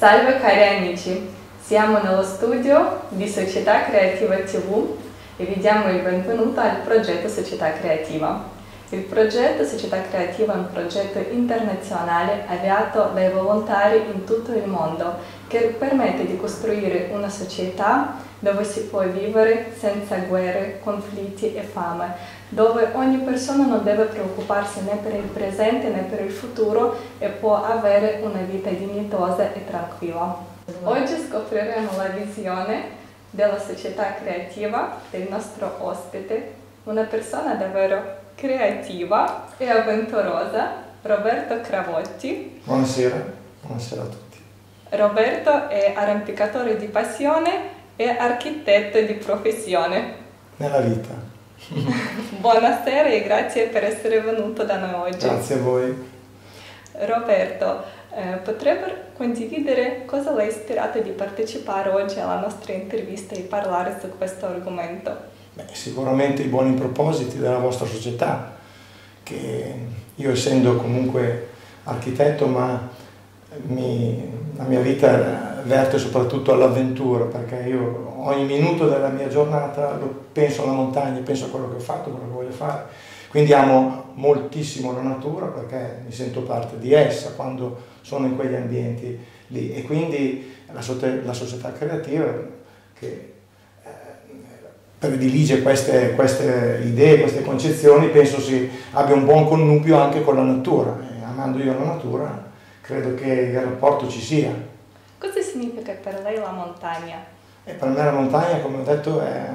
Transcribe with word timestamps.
Salve 0.00 0.40
cari 0.40 0.78
amici, 0.78 1.28
siamo 1.60 1.98
nello 1.98 2.22
studio 2.22 3.02
di 3.10 3.28
Società 3.28 3.84
Creativa 3.84 4.34
TV 4.36 4.96
e 5.36 5.44
vi 5.44 5.60
diamo 5.60 5.90
il 5.90 6.00
benvenuto 6.00 6.58
al 6.58 6.76
progetto 6.76 7.28
Società 7.28 7.74
Creativa. 7.74 8.42
Il 8.88 9.02
progetto 9.02 9.62
Società 9.62 10.00
Creativa 10.00 10.54
è 10.54 10.56
un 10.56 10.72
progetto 10.72 11.18
internazionale 11.30 12.44
avviato 12.46 13.10
dai 13.12 13.30
volontari 13.30 13.98
in 14.10 14.24
tutto 14.24 14.52
il 14.52 14.64
mondo 14.64 15.16
che 15.48 15.76
permette 15.78 16.24
di 16.24 16.38
costruire 16.38 17.10
una 17.12 17.28
società 17.28 18.14
dove 18.38 18.64
si 18.64 18.84
può 18.84 19.02
vivere 19.02 19.74
senza 19.78 20.16
guerre, 20.16 20.80
conflitti 20.82 21.54
e 21.54 21.60
fame, 21.60 22.38
dove 22.50 22.90
ogni 22.94 23.18
persona 23.18 23.64
non 23.64 23.82
deve 23.84 24.04
preoccuparsi 24.04 24.82
né 24.82 24.96
per 25.02 25.14
il 25.14 25.28
presente 25.32 25.88
né 25.88 26.02
per 26.02 26.20
il 26.20 26.32
futuro 26.32 26.96
e 27.18 27.28
può 27.28 27.62
avere 27.62 28.20
una 28.22 28.40
vita 28.40 28.70
dignitosa 28.70 29.52
e 29.52 29.64
tranquilla. 29.66 30.36
Oggi 30.82 31.14
scopriremo 31.28 31.96
la 31.96 32.08
visione 32.08 32.98
della 33.30 33.58
società 33.58 34.14
creativa 34.14 34.98
del 35.10 35.28
nostro 35.28 35.76
ospite, 35.78 36.54
una 36.84 37.02
persona 37.02 37.54
davvero 37.54 38.18
creativa 38.34 39.46
e 39.56 39.68
avventurosa, 39.68 40.88
Roberto 41.02 41.60
Cravotti. 41.60 42.60
Buonasera, 42.64 43.24
buonasera 43.62 44.02
a 44.02 44.06
tutti. 44.06 44.38
Roberto 44.90 45.68
è 45.68 45.92
arrampicatore 45.94 46.76
di 46.76 46.86
passione 46.86 47.78
e 47.94 48.08
architetto 48.08 49.00
di 49.00 49.14
professione. 49.14 50.14
Nella 50.56 50.80
vita. 50.80 51.29
Buonasera 52.40 53.08
e 53.08 53.22
grazie 53.22 53.66
per 53.66 53.84
essere 53.84 54.20
venuto 54.20 54.64
da 54.64 54.78
noi 54.78 55.10
oggi. 55.10 55.26
Grazie 55.26 55.56
a 55.56 55.58
voi. 55.58 56.08
Roberto, 56.92 57.82
eh, 58.14 58.36
potrebbe 58.42 59.08
condividere 59.16 60.04
cosa 60.06 60.32
l'ha 60.32 60.42
ispirato 60.42 61.00
di 61.00 61.10
partecipare 61.10 61.90
oggi 61.90 62.18
alla 62.18 62.40
nostra 62.40 62.72
intervista 62.72 63.34
e 63.34 63.40
parlare 63.40 63.98
su 64.00 64.08
questo 64.16 64.46
argomento? 64.46 65.16
Beh, 65.52 65.66
sicuramente 65.72 66.42
i 66.42 66.46
buoni 66.46 66.72
propositi 66.74 67.38
della 67.38 67.58
vostra 67.58 67.86
società, 67.86 68.56
che 69.22 69.74
io 70.14 70.30
essendo 70.30 70.76
comunque 70.76 71.48
architetto, 71.84 72.46
ma 72.46 72.88
mi, 73.66 74.30
la 74.56 74.64
mia 74.64 74.80
vita 74.80 75.49
verte 75.64 75.98
soprattutto 75.98 76.52
all'avventura, 76.52 77.24
perché 77.24 77.68
io 77.68 78.14
ogni 78.16 78.44
minuto 78.44 78.88
della 78.88 79.08
mia 79.08 79.28
giornata 79.28 79.98
penso 80.32 80.62
alla 80.62 80.72
montagna, 80.72 81.20
penso 81.20 81.46
a 81.46 81.48
quello 81.48 81.70
che 81.70 81.76
ho 81.76 81.80
fatto, 81.80 82.10
quello 82.10 82.26
che 82.26 82.34
voglio 82.34 82.50
fare. 82.50 82.84
Quindi 83.28 83.52
amo 83.52 84.12
moltissimo 84.14 84.92
la 84.92 85.02
natura 85.02 85.46
perché 85.46 86.02
mi 86.04 86.12
sento 86.12 86.42
parte 86.42 86.78
di 86.78 86.92
essa 86.92 87.30
quando 87.30 87.76
sono 88.00 88.26
in 88.26 88.34
quegli 88.34 88.54
ambienti 88.54 89.18
lì 89.48 89.72
e 89.72 89.82
quindi 89.82 90.52
la, 90.72 90.82
la 91.24 91.32
società 91.32 91.72
creativa 91.72 92.24
che 92.98 93.30
predilige 95.00 95.62
queste, 95.62 96.12
queste, 96.14 96.82
idee, 96.84 97.20
queste 97.20 97.42
concezioni, 97.42 98.08
penso 98.08 98.38
si 98.38 98.68
abbia 98.92 99.14
un 99.14 99.24
buon 99.24 99.46
connubio 99.46 99.96
anche 99.98 100.22
con 100.22 100.36
la 100.36 100.42
natura. 100.42 100.98
E 101.00 101.24
amando 101.24 101.58
io 101.58 101.72
la 101.72 101.84
natura, 101.84 102.50
credo 102.82 103.14
che 103.14 103.32
il 103.32 103.60
rapporto 103.60 104.08
ci 104.08 104.20
sia. 104.20 104.52
Cosa 105.20 105.42
significa 105.42 105.92
per 105.92 106.22
lei 106.22 106.38
la 106.38 106.50
montagna? 106.50 107.22
E 107.62 107.74
per 107.74 107.88
me 107.90 108.02
la 108.02 108.10
montagna, 108.10 108.58
come 108.60 108.78
ho 108.78 108.82
detto, 108.82 109.20
è, 109.20 109.50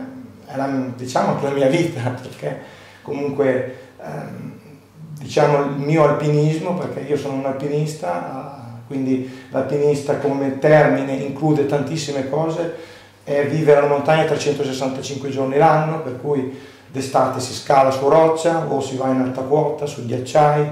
è 0.46 0.56
la, 0.56 0.68
diciamo 0.96 1.42
la 1.42 1.50
mia 1.50 1.70
vita, 1.70 2.02
perché 2.22 2.62
comunque 3.02 3.78
ehm, 4.00 4.60
diciamo 5.20 5.64
il 5.64 5.78
mio 5.78 6.04
alpinismo, 6.04 6.76
perché 6.76 7.00
io 7.00 7.18
sono 7.18 7.34
un 7.34 7.46
alpinista, 7.48 8.84
quindi 8.86 9.48
l'alpinista 9.50 10.18
come 10.18 10.60
termine 10.60 11.14
include 11.14 11.66
tantissime 11.66 12.30
cose, 12.30 12.76
è 13.24 13.48
vivere 13.48 13.80
alla 13.80 13.88
montagna 13.88 14.26
365 14.26 15.30
giorni 15.32 15.58
l'anno, 15.58 16.02
per 16.02 16.22
cui 16.22 16.56
d'estate 16.92 17.40
si 17.40 17.54
scala 17.56 17.90
su 17.90 18.08
roccia 18.08 18.72
o 18.72 18.80
si 18.82 18.98
va 18.98 19.08
in 19.08 19.22
alta 19.22 19.42
quota, 19.42 19.88
su 19.88 20.06
ghiacciai, 20.06 20.72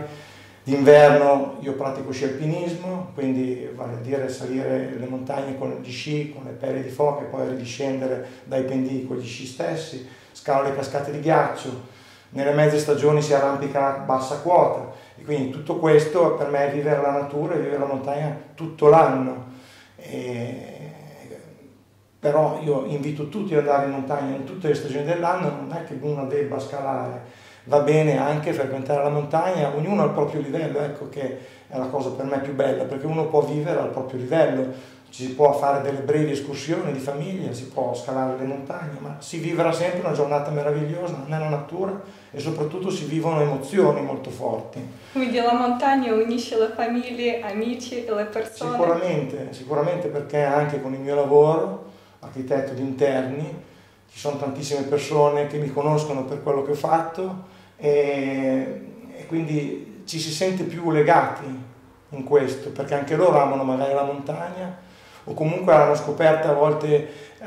d'inverno 0.63 1.57
io 1.59 1.73
pratico 1.73 2.11
sci 2.11 2.23
alpinismo, 2.23 3.11
quindi 3.13 3.69
vale 3.75 3.93
a 3.93 3.97
dire 3.97 4.29
salire 4.29 4.95
le 4.97 5.05
montagne 5.07 5.57
con 5.57 5.77
gli 5.81 5.91
sci, 5.91 6.33
con 6.33 6.43
le 6.45 6.51
pelle 6.51 6.81
di 6.81 6.89
foca 6.89 7.23
e 7.23 7.27
poi 7.27 7.49
ridiscendere 7.49 8.25
dai 8.45 8.63
pendii 8.63 9.05
con 9.05 9.17
gli 9.17 9.25
sci 9.25 9.45
stessi, 9.45 10.07
scalo 10.31 10.63
le 10.63 10.75
cascate 10.75 11.11
di 11.11 11.19
ghiaccio, 11.19 11.91
nelle 12.29 12.53
mezze 12.53 12.79
stagioni 12.79 13.21
si 13.21 13.33
arrampica 13.33 13.95
a 13.95 13.99
bassa 13.99 14.37
quota 14.37 14.91
e 15.17 15.23
quindi 15.23 15.51
tutto 15.51 15.77
questo 15.77 16.35
per 16.35 16.49
me 16.49 16.69
è 16.69 16.73
vivere 16.73 17.01
la 17.01 17.11
natura 17.11 17.55
e 17.55 17.59
vivere 17.59 17.79
la 17.79 17.85
montagna 17.85 18.35
tutto 18.55 18.87
l'anno. 18.87 19.51
E 19.97 20.73
però 22.23 22.61
io 22.63 22.85
invito 22.85 23.27
tutti 23.27 23.53
ad 23.53 23.67
andare 23.67 23.87
in 23.87 23.91
montagna 23.91 24.33
in 24.33 24.45
tutte 24.45 24.69
le 24.69 24.75
stagioni 24.75 25.03
dell'anno, 25.03 25.49
non 25.49 25.73
è 25.73 25.83
che 25.83 25.97
uno 25.99 26.25
debba 26.25 26.57
scalare, 26.57 27.21
va 27.65 27.79
bene 27.79 28.17
anche 28.17 28.53
frequentare 28.53 29.03
la 29.03 29.09
montagna, 29.09 29.73
ognuno 29.75 30.03
al 30.03 30.11
proprio 30.11 30.41
livello, 30.41 30.79
ecco 30.79 31.09
che 31.09 31.39
è 31.67 31.77
la 31.77 31.85
cosa 31.85 32.11
per 32.11 32.25
me 32.25 32.39
più 32.39 32.53
bella, 32.53 32.83
perché 32.83 33.05
uno 33.05 33.27
può 33.27 33.41
vivere 33.41 33.79
al 33.79 33.89
proprio 33.89 34.19
livello, 34.19 34.91
ci 35.09 35.27
si 35.27 35.33
può 35.35 35.53
fare 35.53 35.83
delle 35.83 35.99
brevi 35.99 36.31
escursioni 36.31 36.91
di 36.91 36.97
famiglia, 36.97 37.53
si 37.53 37.67
può 37.67 37.93
scalare 37.93 38.35
le 38.35 38.45
montagne, 38.45 38.97
ma 38.97 39.17
si 39.19 39.37
vivrà 39.37 39.71
sempre 39.71 39.99
una 39.99 40.11
giornata 40.11 40.49
meravigliosa 40.49 41.23
nella 41.27 41.49
natura 41.49 42.01
e 42.31 42.39
soprattutto 42.39 42.89
si 42.89 43.05
vivono 43.05 43.39
emozioni 43.39 44.01
molto 44.01 44.31
forti. 44.31 44.79
Quindi 45.11 45.37
la 45.37 45.53
montagna 45.53 46.11
unisce 46.13 46.57
le 46.57 46.69
famiglie, 46.75 47.41
amici 47.41 48.03
e 48.03 48.11
le 48.11 48.25
persone? 48.25 48.71
Sicuramente, 48.71 49.47
sicuramente 49.51 50.07
perché 50.07 50.41
anche 50.41 50.81
con 50.81 50.93
il 50.93 50.99
mio 50.99 51.13
lavoro 51.13 51.91
architetto 52.19 52.73
di 52.73 52.81
interni, 52.81 53.45
ci 54.11 54.17
sono 54.17 54.37
tantissime 54.37 54.81
persone 54.81 55.45
che 55.45 55.59
mi 55.59 55.71
conoscono 55.71 56.23
per 56.25 56.41
quello 56.41 56.63
che 56.63 56.71
ho 56.71 56.75
fatto 56.75 57.51
e, 57.77 58.81
e 59.15 59.25
quindi 59.27 60.03
ci 60.05 60.19
si 60.19 60.31
sente 60.31 60.63
più 60.63 60.91
legati 60.91 61.45
in 62.09 62.23
questo, 62.23 62.69
perché 62.69 62.93
anche 62.93 63.15
loro 63.15 63.41
amano 63.41 63.63
magari 63.63 63.93
la 63.93 64.03
montagna 64.03 64.77
o 65.25 65.33
comunque 65.33 65.73
l'hanno 65.73 65.95
scoperta 65.95 66.49
a 66.49 66.53
volte 66.53 66.87
eh, 67.39 67.45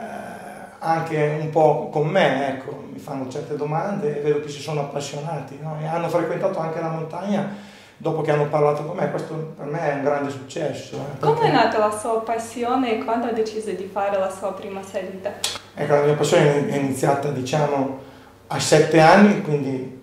anche 0.79 1.39
un 1.41 1.51
po' 1.51 1.89
con 1.91 2.07
me, 2.07 2.49
ecco, 2.49 2.85
mi 2.91 2.99
fanno 2.99 3.29
certe 3.29 3.57
domande 3.57 4.19
e 4.19 4.23
vedo 4.23 4.41
che 4.41 4.49
si 4.49 4.61
sono 4.61 4.81
appassionati 4.81 5.59
no? 5.61 5.77
e 5.81 5.87
hanno 5.87 6.09
frequentato 6.09 6.59
anche 6.59 6.81
la 6.81 6.89
montagna 6.89 7.75
dopo 7.99 8.21
che 8.21 8.31
hanno 8.31 8.47
parlato 8.47 8.85
con 8.85 8.97
me, 8.97 9.11
questo 9.11 9.55
per 9.57 9.67
me 9.67 9.81
è 9.81 9.95
un 9.95 10.03
grande 10.03 10.31
successo. 10.31 10.97
Eh, 10.97 11.19
Come 11.21 11.49
è 11.49 11.53
nata 11.53 11.79
la 11.79 11.91
sua 11.91 12.21
passione 12.21 12.99
e 12.99 13.05
quando 13.05 13.27
ha 13.27 13.33
deciso 13.33 13.71
di 13.71 13.89
fare 13.91 14.19
la 14.19 14.31
sua 14.31 14.53
prima 14.53 14.83
salita? 14.83 15.33
Ecco, 15.75 15.95
la 15.95 16.03
mia 16.03 16.15
passione 16.15 16.69
è 16.69 16.77
iniziata 16.77 17.31
diciamo 17.31 17.99
a 18.49 18.61
sette 18.61 19.01
anni, 19.01 19.41
quindi 19.43 19.96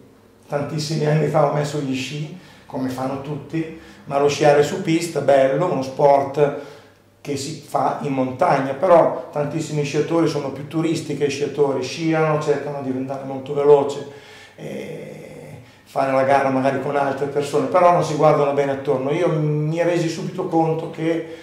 tantissimi 0.47 1.05
anni 1.05 1.27
fa 1.27 1.49
ho 1.49 1.53
messo 1.53 1.79
gli 1.79 1.95
sci, 1.95 2.37
come 2.65 2.89
fanno 2.89 3.21
tutti, 3.21 3.79
ma 4.05 4.19
lo 4.19 4.27
sciare 4.27 4.63
su 4.63 4.81
pista, 4.81 5.21
bello, 5.21 5.71
uno 5.71 5.81
sport 5.81 6.59
che 7.21 7.37
si 7.37 7.63
fa 7.65 7.99
in 8.01 8.11
montagna, 8.11 8.73
però 8.73 9.29
tantissimi 9.31 9.83
sciatori 9.83 10.27
sono 10.27 10.51
più 10.51 10.67
turisti 10.67 11.15
che 11.15 11.29
sciatori, 11.29 11.81
sciano, 11.81 12.41
cercano 12.41 12.81
di 12.81 12.89
andare 12.89 13.23
molto 13.23 13.53
veloce. 13.53 14.21
Fare 15.85 16.11
la 16.11 16.23
gara 16.23 16.49
magari 16.49 16.81
con 16.81 16.95
altre 16.95 17.27
persone, 17.27 17.67
però 17.67 17.91
non 17.91 18.03
si 18.03 18.15
guardano 18.15 18.53
bene 18.53 18.71
attorno. 18.71 19.11
Io 19.11 19.29
mi 19.29 19.81
resi 19.83 20.09
subito 20.09 20.47
conto 20.47 20.89
che 20.89 21.37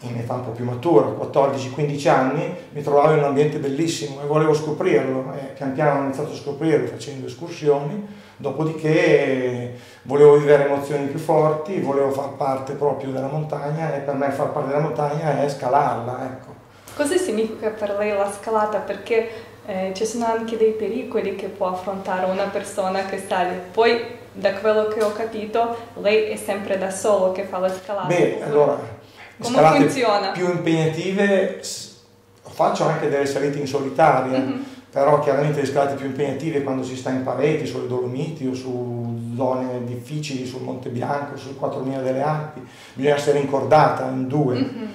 in 0.00 0.16
età 0.16 0.34
un 0.34 0.44
po' 0.44 0.50
più 0.50 0.64
matura, 0.64 1.06
14-15 1.06 2.08
anni, 2.08 2.54
mi 2.72 2.82
trovavo 2.82 3.12
in 3.12 3.18
un 3.18 3.24
ambiente 3.24 3.58
bellissimo 3.58 4.22
e 4.22 4.26
volevo 4.26 4.54
scoprirlo 4.54 5.32
e 5.34 5.46
pian 5.54 5.72
piano 5.72 6.00
ho 6.00 6.02
iniziato 6.04 6.32
a 6.32 6.36
scoprirlo 6.36 6.86
facendo 6.86 7.26
escursioni, 7.26 8.06
dopodiché 8.36 9.74
volevo 10.02 10.36
vivere 10.36 10.66
emozioni 10.66 11.06
più 11.06 11.18
forti, 11.18 11.80
volevo 11.80 12.10
far 12.10 12.30
parte 12.34 12.74
proprio 12.74 13.10
della 13.10 13.26
montagna 13.26 13.94
e 13.94 14.00
per 14.00 14.14
me 14.14 14.30
far 14.30 14.52
parte 14.52 14.68
della 14.68 14.82
montagna 14.82 15.42
è 15.42 15.48
scalarla. 15.48 16.24
Ecco. 16.24 16.54
Cosa 16.94 17.16
significa 17.16 17.70
per 17.70 17.96
lei 17.98 18.12
la 18.12 18.30
scalata? 18.30 18.78
Perché 18.78 19.28
eh, 19.66 19.92
ci 19.94 20.06
sono 20.06 20.26
anche 20.26 20.56
dei 20.56 20.72
pericoli 20.72 21.34
che 21.34 21.48
può 21.48 21.66
affrontare 21.66 22.30
una 22.30 22.46
persona 22.46 23.04
che 23.04 23.18
sale. 23.18 23.60
Poi, 23.72 24.16
da 24.32 24.54
quello 24.54 24.86
che 24.86 25.02
ho 25.02 25.12
capito, 25.12 25.76
lei 26.00 26.30
è 26.30 26.36
sempre 26.36 26.78
da 26.78 26.90
solo 26.90 27.32
che 27.32 27.42
fa 27.42 27.58
la 27.58 27.68
scalata. 27.68 28.06
Beh, 28.06 28.42
allora, 28.42 28.78
come 29.40 29.80
funziona? 29.80 30.28
più 30.30 30.50
impegnative 30.50 31.62
faccio 32.42 32.84
anche 32.84 33.08
delle 33.08 33.26
salite 33.26 33.58
in 33.58 33.66
solitaria, 33.66 34.38
mm-hmm. 34.38 34.62
però 34.90 35.20
chiaramente 35.20 35.60
le 35.60 35.66
scalate 35.66 35.94
più 35.94 36.06
impegnative 36.06 36.62
quando 36.62 36.82
si 36.82 36.96
sta 36.96 37.10
in 37.10 37.22
pareti, 37.22 37.66
sulle 37.66 37.86
Dolomiti 37.86 38.46
o 38.46 38.54
su 38.54 39.32
zone 39.36 39.84
difficili, 39.84 40.44
sul 40.44 40.62
Monte 40.62 40.88
Bianco, 40.88 41.36
sul 41.36 41.56
4000 41.56 42.00
delle 42.00 42.22
Alpi, 42.22 42.66
bisogna 42.94 43.14
essere 43.14 43.38
incordata 43.38 44.08
in 44.08 44.26
due. 44.26 44.56
Mm-hmm. 44.56 44.86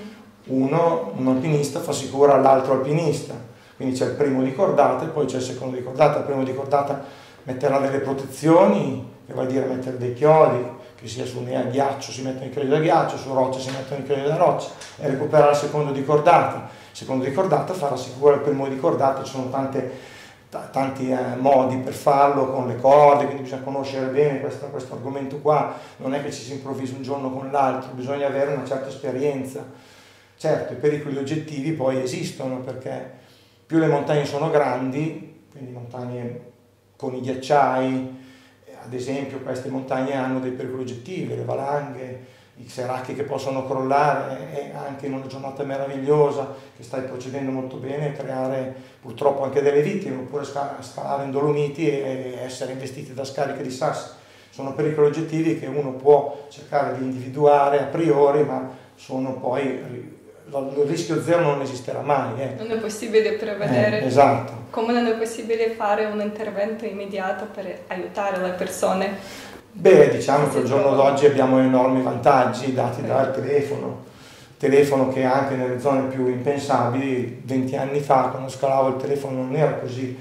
Uno, 0.46 1.14
un 1.16 1.28
alpinista, 1.28 1.80
fa 1.80 1.94
sicura 1.94 2.34
all'altro 2.34 2.74
alpinista 2.74 3.52
quindi 3.76 4.00
c'è 4.00 4.06
il 4.06 4.14
primo 4.14 4.44
di 4.44 4.54
cordata 4.54 5.04
e 5.04 5.08
poi 5.08 5.26
c'è 5.26 5.38
il 5.38 5.42
secondo 5.42 5.76
di 5.76 5.84
cordata, 5.84 6.20
il 6.20 6.26
primo 6.26 6.44
di 6.44 6.54
cordata 6.54 7.04
metterà 7.44 7.80
delle 7.80 8.00
protezioni, 8.00 9.12
che 9.26 9.34
vuol 9.34 9.48
dire 9.48 9.66
mettere 9.66 9.98
dei 9.98 10.14
chiodi, 10.14 10.64
che 11.04 11.10
sia 11.10 11.26
su 11.26 11.46
a 11.46 11.62
ghiaccio 11.64 12.12
si 12.12 12.22
mettono 12.22 12.46
i 12.46 12.50
chiodi 12.50 12.70
da 12.70 12.80
ghiaccio, 12.80 13.18
su 13.18 13.34
roccia 13.34 13.60
si 13.60 13.70
mettono 13.72 14.00
i 14.00 14.04
chiodi 14.06 14.22
da 14.22 14.38
roccia, 14.38 14.70
e 14.98 15.10
recuperare 15.10 15.52
il 15.52 15.58
secondo 15.58 15.92
di 15.92 16.06
cordata. 16.06 16.70
Secondo 16.94 17.26
di 17.26 17.34
cordata 17.34 17.74
farà 17.74 17.98
sicuro 17.98 18.36
il 18.36 18.40
primo 18.40 18.70
di 18.70 18.80
cordata, 18.80 19.22
ci 19.22 19.32
sono 19.32 19.50
tante 19.50 20.12
tanti 20.72 21.10
eh, 21.10 21.36
modi 21.36 21.78
per 21.78 21.94
farlo 21.94 22.52
con 22.52 22.68
le 22.68 22.76
corde, 22.78 23.26
quindi 23.26 23.42
bisogna 23.42 23.64
conoscere 23.64 24.06
bene 24.12 24.40
questo, 24.40 24.68
questo, 24.68 24.94
argomento 24.94 25.40
qua, 25.40 25.76
non 25.98 26.14
è 26.14 26.22
che 26.22 26.32
ci 26.32 26.44
si 26.44 26.54
improvvisa 26.54 26.96
un 26.96 27.02
giorno 27.02 27.32
con 27.32 27.50
l'altro, 27.52 27.92
bisogna 27.94 28.28
avere 28.28 28.54
una 28.54 28.64
certa 28.64 28.88
esperienza. 28.88 29.66
Certo, 30.38 30.74
i 30.74 30.76
pericoli 30.76 31.18
oggettivi 31.18 31.72
poi 31.72 32.02
esistono 32.02 32.60
perché 32.60 33.12
più 33.66 33.80
le 33.80 33.88
montagne 33.88 34.26
sono 34.26 34.52
grandi, 34.52 35.42
quindi 35.52 35.72
montagne 35.72 36.52
con 36.96 37.16
i 37.16 37.22
ghiacciai, 37.22 38.23
ad 38.86 38.94
esempio 38.94 39.40
queste 39.40 39.70
montagne 39.70 40.16
hanno 40.16 40.40
dei 40.40 40.52
pericoli 40.52 40.82
oggettivi, 40.82 41.36
le 41.36 41.44
valanghe, 41.44 42.42
i 42.58 42.70
seracchi 42.70 43.16
che 43.16 43.24
possono 43.24 43.66
crollare 43.66 44.52
e 44.54 44.72
anche 44.76 45.08
in 45.08 45.14
una 45.14 45.26
giornata 45.26 45.64
meravigliosa 45.64 46.54
che 46.76 46.84
stai 46.84 47.02
procedendo 47.02 47.52
molto 47.52 47.78
bene 47.78 48.12
creare 48.12 48.76
purtroppo 49.02 49.44
anche 49.44 49.62
delle 49.62 49.82
vittime 49.82 50.18
oppure 50.18 50.44
scalare 50.46 51.24
in 51.24 51.32
Dolomiti 51.32 51.90
e 51.90 52.38
essere 52.40 52.74
investiti 52.74 53.14
da 53.14 53.24
scariche 53.24 53.64
di 53.64 53.72
sassi. 53.72 54.12
Sono 54.52 54.74
pericoli 54.74 55.08
oggettivi 55.08 55.60
che 55.60 55.66
uno 55.66 55.94
può 55.94 56.46
cercare 56.50 56.98
di 56.98 57.06
individuare 57.06 57.80
a 57.80 57.86
priori 57.86 58.44
ma 58.44 58.70
sono 58.96 59.34
poi 59.40 60.22
il 60.60 60.88
rischio 60.88 61.22
zero 61.22 61.42
non 61.42 61.62
esisterà 61.62 62.02
mai. 62.02 62.42
Eh. 62.42 62.56
Non 62.58 62.72
è 62.72 62.78
possibile 62.78 63.34
prevedere. 63.34 64.02
Eh, 64.02 64.06
esatto. 64.06 64.52
Come 64.70 64.94
non 64.94 65.06
è 65.06 65.14
possibile 65.14 65.72
fare 65.72 66.06
un 66.06 66.20
intervento 66.22 66.86
immediato 66.86 67.48
per 67.54 67.82
aiutare 67.88 68.38
le 68.42 68.52
persone 68.52 69.52
Beh, 69.76 70.10
diciamo 70.10 70.50
che 70.50 70.60
al 70.60 70.66
giorno 70.66 70.94
d'oggi 70.94 71.26
abbiamo 71.26 71.58
enormi 71.58 72.04
vantaggi 72.04 72.74
dati 72.74 73.02
dal 73.02 73.34
telefono, 73.34 74.04
telefono 74.58 75.10
che 75.10 75.24
anche 75.24 75.56
nelle 75.56 75.80
zone 75.80 76.10
più 76.10 76.28
impensabili, 76.28 77.42
20 77.44 77.76
anni 77.76 78.00
fa 78.00 78.28
quando 78.30 78.50
scalavo 78.50 78.90
il 78.90 78.98
telefono 78.98 79.42
non 79.42 79.56
era 79.56 79.74
così, 79.74 80.16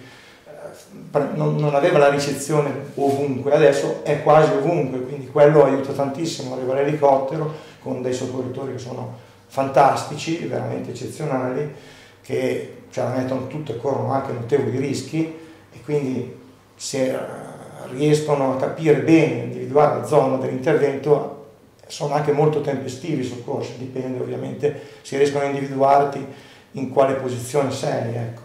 eh, 0.47 1.19
non, 1.35 1.75
aveva 1.75 1.99
la 1.99 2.09
ricezione 2.09 2.71
ovunque, 2.95 3.53
adesso 3.53 4.01
è 4.05 4.23
quasi 4.23 4.53
ovunque, 4.53 5.03
quindi 5.03 5.27
quello 5.27 5.67
aiuta 5.67 5.93
tantissimo, 5.93 6.55
arriva 6.55 6.73
l'elicottero 6.73 7.53
con 7.83 8.01
dei 8.01 8.15
soccorritori 8.15 8.73
che 8.73 8.79
sono 8.79 9.19
fantastici, 9.53 10.39
veramente 10.47 10.93
eccezionali, 10.93 11.75
che 12.23 12.77
ce 12.91 13.03
la 13.03 13.11
mettono 13.11 13.49
tutte 13.49 13.73
e 13.73 13.77
corrono 13.77 14.11
anche 14.11 14.33
notevoli 14.33 14.79
rischi 14.79 15.21
e 15.71 15.83
quindi 15.85 16.35
se 16.75 17.19
riescono 17.91 18.55
a 18.55 18.57
capire 18.57 19.01
bene, 19.01 19.43
individuare 19.43 19.99
la 19.99 20.07
zona 20.07 20.37
dell'intervento, 20.37 21.49
sono 21.87 22.15
anche 22.15 22.33
molto 22.33 22.63
tempestivi 22.63 23.21
i 23.21 23.27
soccorsi, 23.27 23.75
dipende 23.77 24.21
ovviamente 24.21 24.81
se 25.03 25.19
riescono 25.19 25.45
a 25.45 25.49
individuarti 25.49 26.27
in 26.73 26.91
quale 26.91 27.13
posizione 27.17 27.71
sei. 27.73 28.15
Ecco. 28.15 28.41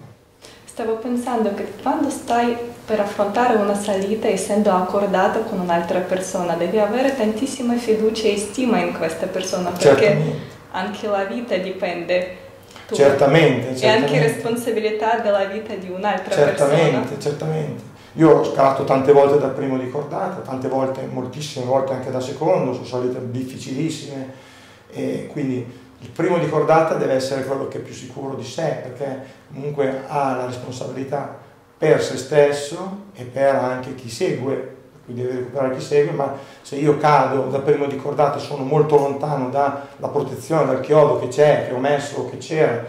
Stavo 0.65 0.97
pensando 0.97 1.53
che 1.53 1.71
quando 1.81 2.09
stai 2.09 2.53
per 2.85 2.99
affrontare 2.99 3.55
una 3.55 3.75
salita 3.75 4.27
essendo 4.27 4.71
accordato 4.71 5.39
con 5.43 5.61
un'altra 5.61 5.99
persona, 5.99 6.55
devi 6.55 6.79
avere 6.79 7.15
tantissima 7.15 7.77
fiducia 7.77 8.27
e 8.27 8.37
stima 8.37 8.79
in 8.79 8.91
questa 8.91 9.27
persona 9.27 9.69
perché 9.69 9.85
certamente. 9.85 10.55
Anche 10.77 11.07
la 11.07 11.25
vita 11.25 11.55
dipende. 11.57 12.45
Tu. 12.87 12.95
Certamente, 12.95 13.75
certamente. 13.75 13.85
E 13.85 13.89
anche 13.89 14.33
responsabilità 14.33 15.19
della 15.19 15.45
vita 15.45 15.75
di 15.75 15.89
un'altra 15.89 16.33
certamente, 16.33 16.53
persona. 16.53 16.77
Certamente, 16.77 17.19
certamente. 17.19 17.83
Io 18.13 18.29
ho 18.31 18.43
scalato 18.43 18.83
tante 18.83 19.11
volte 19.11 19.39
da 19.39 19.49
primo 19.49 19.77
di 19.77 19.89
cordata, 19.89 20.41
tante 20.41 20.67
volte, 20.67 21.01
moltissime 21.11 21.65
volte 21.65 21.93
anche 21.93 22.09
da 22.09 22.19
secondo, 22.19 22.73
sono 22.73 22.85
salite 22.85 23.19
difficilissime 23.29 24.45
e 24.89 25.27
quindi 25.31 25.85
il 25.99 26.09
primo 26.09 26.37
di 26.39 26.47
cordata 26.49 26.95
deve 26.95 27.13
essere 27.13 27.43
quello 27.43 27.67
che 27.67 27.77
è 27.77 27.81
più 27.81 27.93
sicuro 27.93 28.35
di 28.35 28.43
sé 28.43 28.79
perché 28.81 29.25
comunque 29.53 30.03
ha 30.07 30.35
la 30.35 30.45
responsabilità 30.45 31.37
per 31.77 32.01
se 32.01 32.17
stesso 32.17 33.05
e 33.13 33.23
per 33.23 33.53
anche 33.53 33.93
chi 33.93 34.09
segue, 34.09 34.76
quindi 35.07 35.23
deve 35.23 35.35
recuperare 35.35 35.73
chi 35.73 35.81
segue, 35.81 36.11
ma 36.11 36.35
se 36.61 36.75
io 36.75 36.97
cado 36.97 37.43
da 37.43 37.59
primo 37.59 37.85
di 37.85 37.95
cordata 37.95 38.39
sono 38.39 38.65
molto 38.65 38.97
lontano 38.97 39.49
dalla 39.49 40.09
protezione, 40.11 40.65
dal 40.65 40.81
chiodo 40.81 41.17
che 41.17 41.29
c'è, 41.29 41.65
che 41.65 41.73
ho 41.73 41.79
messo 41.79 42.29
che 42.29 42.37
c'era, 42.37 42.83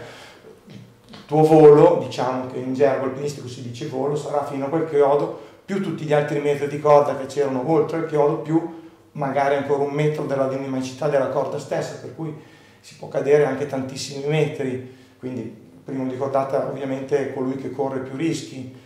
tuo 1.25 1.43
volo, 1.43 2.03
diciamo 2.05 2.47
che 2.51 2.59
in 2.59 2.73
gergo 2.73 3.05
alpinistico 3.05 3.47
si 3.47 3.61
dice 3.61 3.87
volo, 3.87 4.17
sarà 4.17 4.43
fino 4.43 4.65
a 4.65 4.67
quel 4.67 4.89
chiodo, 4.89 5.39
più 5.63 5.81
tutti 5.81 6.03
gli 6.03 6.11
altri 6.11 6.41
metri 6.41 6.67
di 6.67 6.79
corda 6.81 7.15
che 7.15 7.27
c'erano 7.27 7.63
oltre 7.71 7.99
il 7.99 8.05
chiodo, 8.07 8.39
più 8.39 8.81
magari 9.13 9.55
ancora 9.55 9.83
un 9.83 9.93
metro 9.93 10.25
della 10.25 10.49
dinamicità 10.49 11.07
della 11.07 11.29
corda 11.29 11.57
stessa, 11.57 11.99
per 12.01 12.15
cui 12.15 12.35
si 12.81 12.95
può 12.97 13.07
cadere 13.07 13.45
anche 13.45 13.65
tantissimi 13.65 14.25
metri, 14.27 14.93
quindi 15.17 15.41
il 15.41 15.79
primo 15.85 16.05
di 16.05 16.17
cordata 16.17 16.67
ovviamente 16.67 17.29
è 17.29 17.33
colui 17.33 17.55
che 17.55 17.71
corre 17.71 17.99
più 17.99 18.17
rischi, 18.17 18.78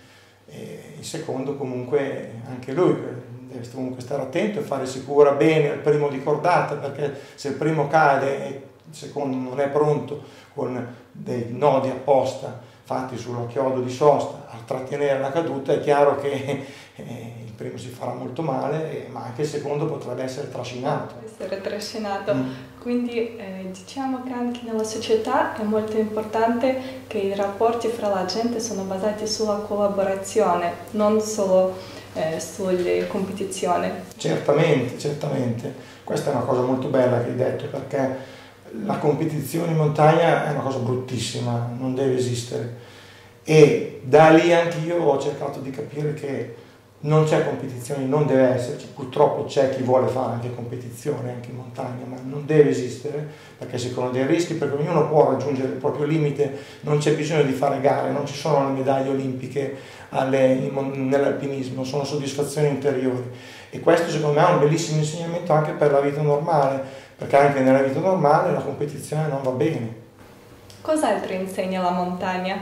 e 0.55 0.94
il 1.00 1.05
secondo 1.05 1.55
comunque 1.55 2.41
anche 2.47 2.71
lui 2.71 2.95
deve 3.53 3.69
comunque 3.71 4.01
stare 4.01 4.21
attento 4.21 4.59
e 4.59 4.63
fare 4.63 4.85
sicura 4.85 5.31
bene 5.31 5.67
il 5.67 5.79
primo 5.79 6.09
di 6.09 6.21
cordata, 6.21 6.75
perché 6.75 7.19
se 7.35 7.50
il 7.50 7.55
primo 7.55 7.88
cade 7.88 8.45
e 8.45 8.47
il 8.89 8.95
secondo 8.95 9.35
non 9.35 9.59
è 9.59 9.69
pronto 9.69 10.23
con 10.53 10.95
dei 11.11 11.47
nodi 11.50 11.89
apposta 11.89 12.71
fatti 12.85 13.17
sullo 13.17 13.47
chiodo 13.47 13.79
di 13.79 13.89
sosta 13.89 14.47
a 14.50 14.57
trattenere 14.65 15.19
la 15.19 15.31
caduta, 15.31 15.73
è 15.73 15.79
chiaro 15.79 16.19
che 16.19 16.65
eh, 16.95 17.33
il 17.45 17.51
primo 17.55 17.77
si 17.77 17.88
farà 17.88 18.13
molto 18.13 18.41
male, 18.41 19.05
eh, 19.05 19.09
ma 19.09 19.23
anche 19.23 19.44
il 19.44 19.47
secondo 19.47 19.85
potrebbe 19.85 20.23
essere 20.23 20.50
trascinato. 20.50 21.15
Essere 21.23 21.61
trascinato. 21.61 22.33
Mm. 22.33 22.51
Quindi 22.83 23.38
eh, 23.38 23.71
diciamo 23.71 24.24
che 24.25 24.33
anche 24.33 24.59
nella 24.65 24.83
società 24.83 25.56
è 25.56 25.63
molto 25.63 25.97
importante 25.97 26.81
che 27.07 27.18
i 27.18 27.33
rapporti 27.33 27.88
fra 27.88 28.09
la 28.09 28.25
gente 28.25 28.59
sono 28.59 28.83
basati 28.83 29.25
sulla 29.25 29.56
collaborazione, 29.65 30.74
non 30.91 31.21
solo 31.21 31.77
eh, 32.13 32.41
sulle 32.41 33.07
competizioni. 33.07 33.89
Certamente, 34.18 35.00
certamente. 35.00 35.74
Questa 36.03 36.31
è 36.31 36.35
una 36.35 36.44
cosa 36.44 36.59
molto 36.63 36.89
bella 36.89 37.24
che 37.24 37.30
hai 37.30 37.35
detto 37.38 37.68
perché 37.68 38.18
la 38.86 38.97
competizione 38.97 39.71
in 39.71 39.77
montagna 39.77 40.45
è 40.45 40.51
una 40.51 40.59
cosa 40.59 40.79
bruttissima, 40.79 41.69
non 41.77 41.95
deve 41.95 42.18
esistere. 42.18 42.75
E 43.45 44.01
da 44.03 44.31
lì 44.31 44.53
anche 44.53 44.79
io 44.79 45.01
ho 45.01 45.18
cercato 45.21 45.59
di 45.59 45.69
capire 45.69 46.13
che 46.15 46.56
non 47.05 47.25
c'è 47.25 47.45
competizione, 47.45 48.05
non 48.05 48.25
deve 48.25 48.53
esserci, 48.53 48.88
purtroppo 48.93 49.43
c'è 49.43 49.69
chi 49.69 49.81
vuole 49.81 50.07
fare 50.07 50.33
anche 50.33 50.53
competizione 50.55 51.31
anche 51.31 51.50
in 51.50 51.57
montagna, 51.57 52.05
ma 52.05 52.15
non 52.24 52.45
deve 52.45 52.69
esistere 52.69 53.27
perché 53.57 53.77
si 53.77 53.93
corrono 53.93 54.13
dei 54.13 54.25
rischi, 54.25 54.53
perché 54.53 54.81
ognuno 54.81 55.10
può 55.10 55.31
raggiungere 55.31 55.69
il 55.69 55.74
proprio 55.74 56.05
limite, 56.05 56.60
non 56.81 57.00
c'è 57.00 57.13
bisogno 57.13 57.43
di 57.43 57.51
fare 57.51 57.81
gare, 57.81 58.12
non 58.12 58.25
ci 58.25 58.36
sono 58.36 58.67
le 58.67 58.74
medaglie 58.74 59.10
olimpiche 59.10 59.75
nell'alpinismo, 60.12 61.83
sono 61.83 62.05
soddisfazioni 62.05 62.69
interiori 62.69 63.31
e 63.69 63.79
questo 63.79 64.10
secondo 64.10 64.39
me 64.39 64.48
è 64.48 64.51
un 64.51 64.60
bellissimo 64.60 65.00
insegnamento 65.00 65.51
anche 65.51 65.72
per 65.72 65.91
la 65.91 66.00
vita 66.00 66.22
normale 66.22 66.81
perché 67.17 67.36
anche 67.36 67.60
nella 67.60 67.81
vita 67.81 68.00
normale 68.00 68.51
la 68.51 68.62
competizione 68.62 69.27
non 69.27 69.41
va 69.41 69.51
bene. 69.51 70.01
Cos'altro 70.81 71.33
insegna 71.33 71.81
la 71.81 71.91
montagna? 71.91 72.57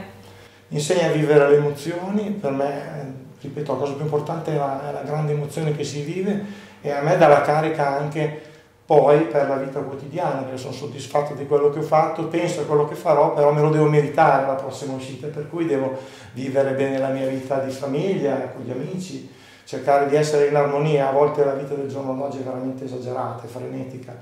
Insegna 0.68 1.06
a 1.06 1.12
vivere 1.12 1.48
le 1.50 1.56
emozioni, 1.56 2.30
per 2.30 2.50
me, 2.52 3.14
ripeto, 3.42 3.72
la 3.72 3.78
cosa 3.78 3.92
più 3.92 4.04
importante 4.04 4.52
è 4.52 4.56
la, 4.56 4.88
è 4.88 4.92
la 4.92 5.02
grande 5.02 5.32
emozione 5.32 5.76
che 5.76 5.84
si 5.84 6.02
vive 6.02 6.44
e 6.80 6.90
a 6.90 7.00
me 7.02 7.16
dà 7.16 7.28
la 7.28 7.42
carica 7.42 7.96
anche 7.96 8.50
poi 8.84 9.22
per 9.22 9.48
la 9.48 9.56
vita 9.56 9.80
quotidiana, 9.80 10.42
perché 10.42 10.58
sono 10.58 10.72
soddisfatto 10.72 11.34
di 11.34 11.46
quello 11.46 11.70
che 11.70 11.78
ho 11.78 11.82
fatto, 11.82 12.24
penso 12.26 12.62
a 12.62 12.64
quello 12.64 12.86
che 12.86 12.94
farò, 12.94 13.32
però 13.32 13.52
me 13.52 13.62
lo 13.62 13.70
devo 13.70 13.88
meritare 13.88 14.46
la 14.46 14.54
prossima 14.54 14.94
uscita, 14.94 15.28
per 15.28 15.48
cui 15.48 15.66
devo 15.66 15.96
vivere 16.32 16.72
bene 16.72 16.98
la 16.98 17.08
mia 17.08 17.26
vita 17.26 17.58
di 17.58 17.70
famiglia, 17.70 18.52
con 18.52 18.62
gli 18.62 18.70
amici, 18.70 19.30
cercare 19.64 20.08
di 20.08 20.16
essere 20.16 20.48
in 20.48 20.56
armonia, 20.56 21.08
a 21.08 21.12
volte 21.12 21.44
la 21.44 21.54
vita 21.54 21.74
del 21.74 21.88
giorno 21.88 22.14
d'oggi 22.14 22.38
è 22.38 22.42
veramente 22.42 22.84
esagerata, 22.84 23.44
è 23.44 23.46
frenetica 23.46 24.14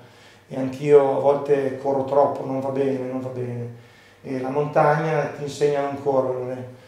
e 0.52 0.58
anch'io 0.58 1.18
a 1.18 1.20
volte 1.20 1.78
corro 1.78 2.04
troppo, 2.04 2.44
non 2.44 2.60
va 2.60 2.70
bene, 2.70 3.06
non 3.06 3.20
va 3.20 3.28
bene. 3.28 3.68
E 4.22 4.40
la 4.40 4.48
montagna 4.48 5.26
ti 5.36 5.44
insegna 5.44 5.78
a 5.78 5.82
non 5.82 6.02
correre. 6.02 6.78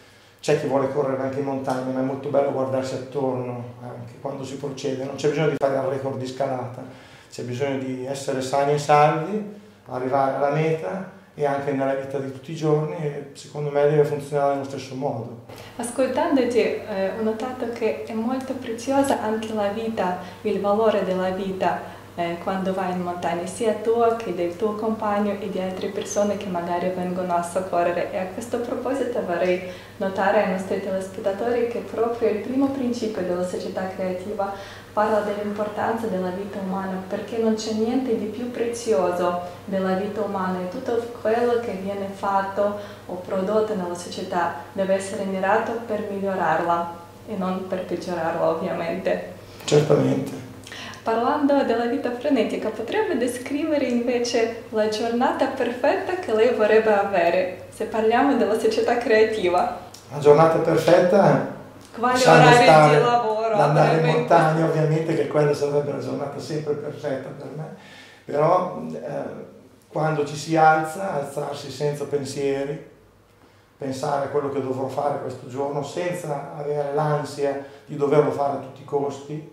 C'è 0.42 0.58
chi 0.58 0.66
vuole 0.66 0.90
correre 0.90 1.22
anche 1.22 1.38
in 1.38 1.44
montagna, 1.44 1.92
ma 1.92 2.00
è 2.00 2.02
molto 2.02 2.28
bello 2.28 2.50
guardarsi 2.50 2.94
attorno 2.94 3.74
anche 3.80 4.14
quando 4.20 4.42
si 4.42 4.56
procede. 4.56 5.04
Non 5.04 5.14
c'è 5.14 5.28
bisogno 5.28 5.50
di 5.50 5.56
fare 5.56 5.76
il 5.76 5.82
record 5.82 6.18
di 6.18 6.26
scalata, 6.26 6.82
c'è 7.30 7.44
bisogno 7.44 7.78
di 7.78 8.04
essere 8.04 8.42
sani 8.42 8.72
e 8.72 8.78
salvi, 8.78 9.54
arrivare 9.86 10.34
alla 10.34 10.50
meta 10.50 11.12
e 11.34 11.46
anche 11.46 11.70
nella 11.70 11.94
vita 11.94 12.18
di 12.18 12.32
tutti 12.32 12.50
i 12.50 12.56
giorni 12.56 12.96
e 12.96 13.30
secondo 13.34 13.70
me 13.70 13.88
deve 13.88 14.02
funzionare 14.02 14.54
nello 14.54 14.64
stesso 14.64 14.96
modo. 14.96 15.42
Ascoltandoti 15.76 16.58
eh, 16.58 17.12
ho 17.16 17.22
notato 17.22 17.70
che 17.70 18.02
è 18.02 18.12
molto 18.12 18.54
preziosa 18.54 19.22
anche 19.22 19.54
la 19.54 19.68
vita, 19.68 20.18
il 20.42 20.60
valore 20.60 21.04
della 21.04 21.30
vita 21.30 21.91
eh, 22.14 22.36
quando 22.42 22.74
vai 22.74 22.92
in 22.92 23.00
montagna, 23.00 23.46
sia 23.46 23.72
tua 23.74 24.16
che 24.16 24.34
del 24.34 24.56
tuo 24.56 24.74
compagno 24.74 25.36
e 25.40 25.48
di 25.48 25.58
altre 25.58 25.88
persone 25.88 26.36
che 26.36 26.46
magari 26.46 26.90
vengono 26.94 27.34
a 27.34 27.42
soccorrere. 27.42 28.12
E 28.12 28.18
a 28.18 28.26
questo 28.26 28.58
proposito 28.58 29.24
vorrei 29.24 29.62
notare 29.96 30.44
ai 30.44 30.50
nostri 30.52 30.82
telespettatori 30.82 31.68
che 31.68 31.78
proprio 31.78 32.28
il 32.28 32.38
primo 32.38 32.68
principio 32.68 33.22
della 33.22 33.46
società 33.46 33.88
creativa 33.88 34.52
parla 34.92 35.20
dell'importanza 35.20 36.06
della 36.06 36.28
vita 36.30 36.58
umana 36.58 37.02
perché 37.08 37.38
non 37.38 37.54
c'è 37.54 37.72
niente 37.72 38.18
di 38.18 38.26
più 38.26 38.50
prezioso 38.50 39.40
della 39.64 39.94
vita 39.94 40.20
umana 40.20 40.60
e 40.60 40.68
tutto 40.68 41.12
quello 41.22 41.60
che 41.60 41.72
viene 41.82 42.08
fatto 42.12 42.78
o 43.06 43.14
prodotto 43.14 43.74
nella 43.74 43.94
società 43.94 44.56
deve 44.72 44.94
essere 44.94 45.24
mirato 45.24 45.80
per 45.86 46.06
migliorarla 46.10 47.00
e 47.26 47.36
non 47.36 47.66
per 47.68 47.84
peggiorarla 47.86 48.50
ovviamente. 48.50 49.32
Certamente. 49.64 50.41
Parlando 51.02 51.64
della 51.64 51.86
vita 51.86 52.12
frenetica, 52.12 52.68
potrebbe 52.68 53.16
descrivere 53.16 53.86
invece 53.86 54.64
la 54.68 54.88
giornata 54.88 55.46
perfetta 55.46 56.14
che 56.14 56.32
lei 56.32 56.54
vorrebbe 56.54 56.94
avere, 56.94 57.64
se 57.70 57.86
parliamo 57.86 58.36
della 58.36 58.56
società 58.56 58.98
creativa? 58.98 59.80
La 60.12 60.18
giornata 60.20 60.58
perfetta 60.58 61.60
quali 61.98 62.22
orari 62.22 62.62
stare, 62.62 62.96
di 62.96 63.02
lavoro? 63.02 63.54
Andare 63.56 63.98
in 63.98 64.14
montagna 64.14 64.64
ovviamente 64.64 65.16
che 65.16 65.26
quella 65.26 65.52
sarebbe 65.52 65.90
la 65.90 65.98
giornata 65.98 66.38
sempre 66.38 66.74
perfetta 66.74 67.30
per 67.36 67.48
me, 67.56 67.74
però 68.24 68.80
eh, 68.92 69.50
quando 69.88 70.24
ci 70.24 70.36
si 70.36 70.56
alza, 70.56 71.14
alzarsi 71.14 71.70
senza 71.70 72.04
pensieri, 72.04 72.90
pensare 73.76 74.26
a 74.26 74.28
quello 74.28 74.50
che 74.50 74.62
dovrò 74.62 74.86
fare 74.86 75.20
questo 75.20 75.48
giorno 75.48 75.82
senza 75.82 76.52
avere 76.56 76.94
l'ansia 76.94 77.64
di 77.86 77.96
doverlo 77.96 78.30
fare 78.30 78.52
a 78.52 78.60
tutti 78.60 78.82
i 78.82 78.84
costi, 78.84 79.51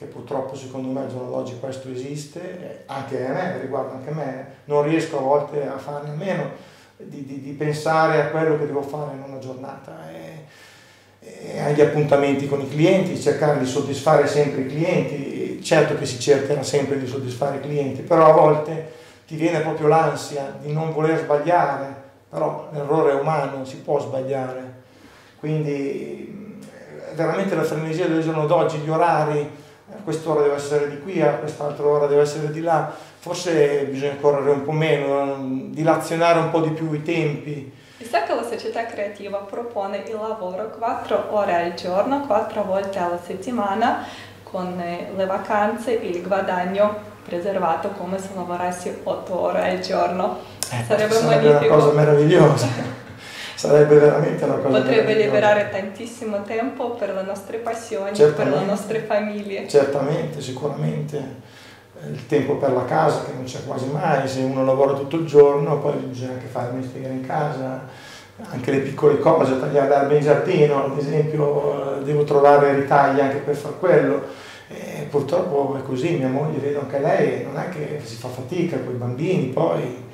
che 0.00 0.06
purtroppo 0.06 0.56
secondo 0.56 0.88
me 0.88 1.00
al 1.02 1.10
giorno 1.10 1.28
d'oggi 1.28 1.58
questo 1.60 1.90
esiste, 1.90 2.84
anche 2.86 3.26
a 3.26 3.32
me, 3.32 3.58
riguarda 3.60 3.96
anche 3.96 4.10
me, 4.10 4.46
non 4.64 4.82
riesco 4.82 5.18
a 5.18 5.20
volte 5.20 5.66
a 5.66 5.76
farne 5.76 6.08
a 6.08 6.14
meno 6.14 6.50
di, 6.96 7.26
di, 7.26 7.42
di, 7.42 7.50
pensare 7.50 8.22
a 8.22 8.26
quello 8.28 8.56
che 8.58 8.64
devo 8.64 8.80
fare 8.80 9.14
in 9.14 9.22
una 9.26 9.38
giornata 9.38 10.08
e, 10.10 10.46
e 11.18 11.60
agli 11.60 11.82
appuntamenti 11.82 12.48
con 12.48 12.62
i 12.62 12.68
clienti, 12.70 13.20
cercare 13.20 13.58
di 13.58 13.66
soddisfare 13.66 14.26
sempre 14.26 14.62
i 14.62 14.68
clienti, 14.68 15.62
certo 15.62 15.94
che 15.98 16.06
si 16.06 16.18
cercherà 16.18 16.62
sempre 16.62 16.98
di 16.98 17.06
soddisfare 17.06 17.58
i 17.58 17.60
clienti, 17.60 18.00
però 18.00 18.30
a 18.30 18.32
volte 18.32 18.92
ti 19.26 19.36
viene 19.36 19.60
proprio 19.60 19.88
l'ansia 19.88 20.56
di 20.62 20.72
non 20.72 20.94
voler 20.94 21.18
sbagliare, 21.18 21.94
però 22.30 22.70
l'errore 22.72 23.10
è 23.10 23.20
umano, 23.20 23.66
si 23.66 23.76
può 23.76 24.00
sbagliare, 24.00 24.78
quindi 25.38 26.56
veramente 27.12 27.54
la 27.54 27.64
frenesia 27.64 28.06
del 28.06 28.22
giorno 28.22 28.46
d'oggi, 28.46 28.78
gli 28.78 28.88
orari, 28.88 29.59
quest'ora 30.04 30.42
deve 30.42 30.54
essere 30.54 30.88
di 30.88 31.00
qui, 31.00 31.20
a 31.20 31.34
quest'altra 31.34 31.86
ora 31.86 32.06
deve 32.06 32.22
essere 32.22 32.50
di 32.50 32.60
là, 32.60 32.92
forse 33.18 33.84
bisogna 33.90 34.16
correre 34.20 34.50
un 34.50 34.64
po' 34.64 34.72
meno, 34.72 35.36
dilazionare 35.70 36.38
un 36.38 36.50
po' 36.50 36.60
di 36.60 36.70
più 36.70 36.92
i 36.92 37.02
tempi. 37.02 37.72
Chissà 37.98 38.22
che 38.22 38.34
la 38.34 38.42
società 38.42 38.86
creativa 38.86 39.38
propone 39.38 39.98
il 40.06 40.14
lavoro 40.14 40.70
4 40.70 41.26
ore 41.30 41.54
al 41.54 41.74
giorno, 41.74 42.26
4 42.26 42.64
volte 42.64 42.98
alla 42.98 43.20
settimana, 43.22 44.04
con 44.42 44.80
eh, 44.80 45.12
le 45.14 45.26
vacanze 45.26 46.00
e 46.00 46.08
il 46.08 46.26
guadagno 46.26 47.08
preservato 47.24 47.90
come 47.90 48.18
se 48.18 48.30
lavorassi 48.34 49.00
8 49.02 49.38
ore 49.38 49.70
al 49.70 49.80
giorno. 49.80 50.38
Eh, 50.70 50.84
sarebbe, 50.86 51.14
sarebbe 51.14 51.66
una 51.66 51.66
cosa 51.66 51.92
meravigliosa. 51.92 52.98
sarebbe 53.60 53.98
veramente 53.98 54.42
una 54.44 54.54
cosa 54.54 54.80
potrebbe 54.80 55.14
liberare 55.16 55.68
tantissimo 55.70 56.42
tempo 56.44 56.92
per 56.92 57.12
le 57.12 57.20
nostre 57.20 57.58
passioni, 57.58 58.14
Certamente. 58.14 58.52
per 58.52 58.60
le 58.60 58.66
nostre 58.66 59.00
famiglie. 59.00 59.68
Certamente, 59.68 60.40
sicuramente. 60.40 61.48
Il 62.10 62.26
tempo 62.26 62.54
per 62.54 62.72
la 62.72 62.86
casa 62.86 63.24
che 63.24 63.32
non 63.34 63.44
c'è 63.44 63.58
quasi 63.66 63.86
mai, 63.90 64.26
se 64.26 64.40
uno 64.40 64.64
lavora 64.64 64.94
tutto 64.94 65.16
il 65.16 65.26
giorno 65.26 65.78
poi 65.78 65.92
bisogna 65.98 66.32
anche 66.32 66.46
fare 66.46 66.72
mestiere 66.72 67.12
in 67.12 67.26
casa, 67.26 67.86
anche 68.50 68.70
le 68.70 68.78
piccole 68.78 69.18
cose, 69.18 69.60
tagliare 69.60 69.88
l'erba 69.90 70.14
in 70.14 70.22
giardino, 70.22 70.84
ad 70.86 70.96
esempio 70.96 72.00
devo 72.02 72.24
trovare 72.24 72.74
ritagli 72.74 73.20
anche 73.20 73.36
per 73.36 73.54
far 73.56 73.78
quello. 73.78 74.22
E 74.68 75.06
purtroppo 75.10 75.76
è 75.76 75.82
così, 75.82 76.16
mia 76.16 76.28
moglie 76.28 76.60
vedo 76.60 76.80
anche 76.80 76.98
lei, 76.98 77.44
non 77.44 77.58
è 77.58 77.68
che 77.68 78.00
si 78.04 78.14
fa 78.14 78.28
fatica 78.28 78.78
con 78.78 78.94
i 78.94 78.96
bambini, 78.96 79.48
poi 79.48 80.08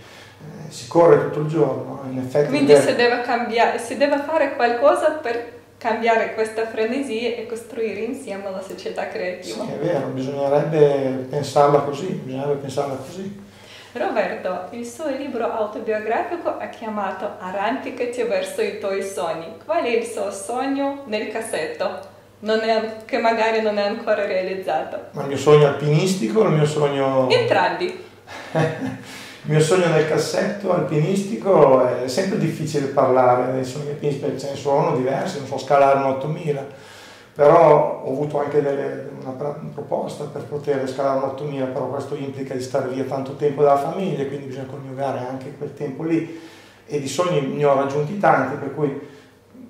si 0.69 0.89
corre 0.89 1.25
tutto 1.25 1.41
il 1.41 1.47
giorno, 1.47 2.03
in 2.11 2.19
effetti. 2.19 2.49
Quindi 2.49 2.73
deve... 2.73 2.87
si, 2.87 2.95
deve 2.95 3.21
cambiare, 3.23 3.79
si 3.79 3.97
deve 3.97 4.19
fare 4.19 4.55
qualcosa 4.55 5.11
per 5.11 5.55
cambiare 5.79 6.35
questa 6.35 6.67
frenesia 6.67 7.37
e 7.37 7.47
costruire 7.47 8.01
insieme 8.01 8.51
la 8.51 8.63
società 8.63 9.09
creativa. 9.09 9.65
Sì, 9.65 9.71
è 9.71 9.77
vero, 9.77 10.07
bisognerebbe 10.09 11.27
pensarla 11.29 11.81
così, 11.81 12.07
bisognerebbe 12.07 12.61
pensarla 12.61 12.95
così. 12.95 13.45
Roberto, 13.93 14.77
il 14.77 14.85
suo 14.85 15.09
libro 15.09 15.51
autobiografico 15.51 16.59
è 16.59 16.69
chiamato 16.69 17.37
Arrampicati 17.39 18.23
verso 18.25 18.61
i 18.61 18.79
tuoi 18.79 19.03
sogni. 19.03 19.57
Qual 19.65 19.83
è 19.83 19.89
il 19.89 20.05
suo 20.05 20.31
sogno 20.31 21.05
nel 21.07 21.29
cassetto? 21.29 22.15
È, 22.41 22.97
che 23.07 23.19
magari 23.19 23.63
non 23.63 23.79
è 23.79 23.83
ancora 23.83 24.27
realizzato. 24.27 25.07
Ma 25.13 25.23
il 25.23 25.29
mio 25.29 25.39
sogno 25.39 25.67
alpinistico 25.69 26.41
o 26.41 26.45
il 26.45 26.53
mio 26.53 26.67
sogno... 26.67 27.29
Entrambi. 27.31 28.05
Il 29.47 29.53
mio 29.53 29.61
sogno 29.61 29.87
nel 29.87 30.09
cassetto 30.09 30.73
alpinistico 30.73 31.87
è 31.87 32.09
sempre 32.09 32.37
difficile 32.37 32.87
parlare 32.87 33.53
dei 33.53 33.65
sogni 33.65 33.91
alpinistici 33.91 34.27
perché 34.27 34.41
ce 34.41 34.51
ne 34.51 34.57
sono 34.57 34.97
diversi, 34.97 35.39
non 35.39 35.47
so 35.47 35.57
scalare 35.57 36.01
un 36.01 36.07
8000, 36.07 36.67
però 37.33 38.03
ho 38.03 38.11
avuto 38.11 38.41
anche 38.41 38.61
delle, 38.61 39.09
una, 39.21 39.31
proposta 39.73 40.25
per 40.25 40.47
poter 40.47 40.89
scalare 40.89 41.19
un 41.19 41.31
8000, 41.31 41.67
però 41.67 41.87
questo 41.87 42.17
implica 42.17 42.55
di 42.55 42.61
stare 42.61 42.89
via 42.89 43.05
tanto 43.05 43.37
tempo 43.37 43.63
dalla 43.63 43.77
famiglia, 43.77 44.27
quindi 44.27 44.47
bisogna 44.47 44.67
coniugare 44.67 45.21
anche 45.21 45.55
quel 45.57 45.75
tempo 45.75 46.03
lì 46.03 46.41
e 46.85 47.01
di 47.01 47.07
sogni 47.07 47.41
ne 47.55 47.65
ho 47.65 47.77
raggiunti 47.77 48.19
tanti, 48.19 48.57
per 48.57 48.75
cui 48.75 49.01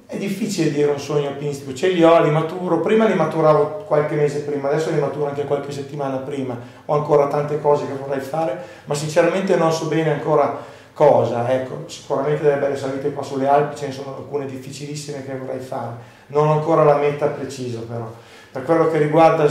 è 0.07 0.17
difficile 0.19 0.71
dire 0.71 0.93
un 0.93 1.01
sogno 1.01 1.29
alpinistico, 1.29 1.75
ce 1.75 1.89
li 1.89 2.03
ho, 2.05 2.23
li 2.23 2.31
maturo, 2.31 2.81
prima 2.81 3.07
li 3.07 3.15
maturavo 3.15 3.85
qualche 3.87 4.15
mese 4.15 4.43
prima, 4.43 4.69
adesso 4.69 4.91
li 4.91 5.01
maturo 5.01 5.27
anche 5.27 5.45
qualche 5.45 5.73
settimana 5.73 6.19
prima, 6.19 6.57
ho 6.85 6.95
ancora 6.95 7.27
tante 7.27 7.61
cose 7.61 7.87
che 7.87 7.95
vorrei 7.95 8.21
fare, 8.21 8.57
ma 8.85 8.95
sinceramente 8.95 9.57
non 9.57 9.73
so 9.73 9.87
bene 9.87 10.13
ancora 10.13 10.63
cosa, 10.93 11.53
ecco, 11.53 11.85
sicuramente 11.89 12.45
delle 12.45 12.57
belle 12.57 12.77
salite 12.77 13.13
qua 13.13 13.25
sulle 13.25 13.49
Alpi, 13.49 13.77
ce 13.77 13.87
ne 13.89 13.93
sono 13.93 14.17
alcune 14.17 14.47
difficilissime 14.47 15.25
che 15.25 15.37
vorrei 15.37 15.59
fare, 15.59 15.95
non 16.29 16.47
ho 16.49 16.53
ancora 16.53 16.85
la 16.85 16.97
meta 16.97 17.27
precisa 17.27 17.81
però. 17.81 18.11
Per 18.53 18.65
quello 18.65 18.91
che 18.91 18.97
riguarda 18.99 19.45
i 19.45 19.51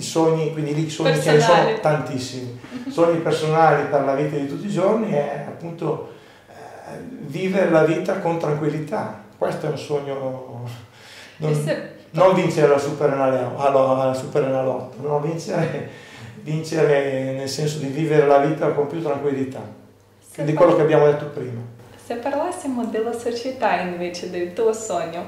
sogni, 0.00 0.52
quindi 0.52 0.74
lì 0.74 0.86
i 0.86 0.90
sogni 0.90 1.20
ce 1.20 1.32
ne 1.32 1.40
sono 1.40 1.78
tantissimi, 1.80 2.58
sogni 2.88 3.18
personali 3.18 3.84
per 3.88 4.04
la 4.04 4.14
vita 4.14 4.36
di 4.36 4.48
tutti 4.48 4.66
i 4.66 4.70
giorni 4.70 5.12
è 5.12 5.44
appunto 5.46 6.14
eh, 6.48 6.98
vivere 7.26 7.70
la 7.70 7.84
vita 7.84 8.18
con 8.18 8.38
tranquillità, 8.38 9.21
questo 9.42 9.66
è 9.66 9.70
un 9.70 9.78
sogno, 9.78 10.68
non, 11.38 11.88
non 12.10 12.34
vincere 12.34 12.68
la 12.68 12.78
Super 12.78 13.10
Enalotto, 13.10 15.02
no, 15.02 15.18
vincere, 15.18 15.90
vincere 16.42 17.32
nel 17.32 17.48
senso 17.48 17.78
di 17.78 17.88
vivere 17.88 18.28
la 18.28 18.38
vita 18.38 18.68
con 18.68 18.86
più 18.86 19.02
tranquillità, 19.02 19.60
se 20.30 20.44
di 20.44 20.52
quello 20.52 20.76
che 20.76 20.82
abbiamo 20.82 21.06
detto 21.06 21.24
prima. 21.26 21.60
Se 22.04 22.14
parlassimo 22.14 22.84
della 22.84 23.12
società 23.12 23.80
invece 23.80 24.30
del 24.30 24.52
tuo 24.52 24.72
sogno, 24.72 25.26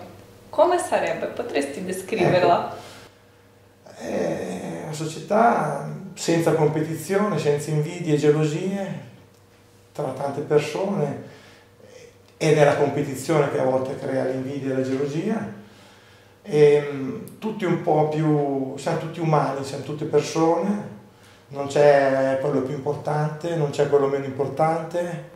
come 0.49 0.79
sarebbe? 0.79 1.27
Potresti 1.27 1.85
descriverla? 1.85 2.73
Ecco. 3.99 4.05
È 4.07 4.81
una 4.85 4.93
società 4.93 5.91
senza 6.15 6.53
competizione, 6.53 7.37
senza 7.37 7.71
invidie 7.71 8.15
e 8.15 8.19
gelosie 8.19 9.01
tra 9.93 10.05
tante 10.13 10.43
persone 10.43 11.34
ed 12.51 12.59
è 12.59 12.65
la 12.65 12.77
competizione 12.77 13.51
che 13.51 13.59
a 13.59 13.65
volte 13.65 13.97
crea 13.97 14.25
l'invidia 14.25 14.73
e 14.73 14.77
la 14.77 14.83
gelosia. 14.83 15.53
E, 16.43 16.75
ehm, 16.75 17.39
tutti 17.39 17.65
un 17.65 17.81
po' 17.83 18.09
più, 18.09 18.77
siamo 18.77 18.99
tutti 18.99 19.21
umani, 19.21 19.65
siamo 19.65 19.83
tutte 19.83 20.05
persone, 20.05 20.93
non 21.49 21.69
c'è 21.69 22.39
quello 22.43 22.61
più 22.61 22.75
importante, 22.75 23.57
non 23.57 23.71
c'è 23.71 23.89
quello 23.89 24.09
meno 24.09 24.27
importante. 24.27 25.33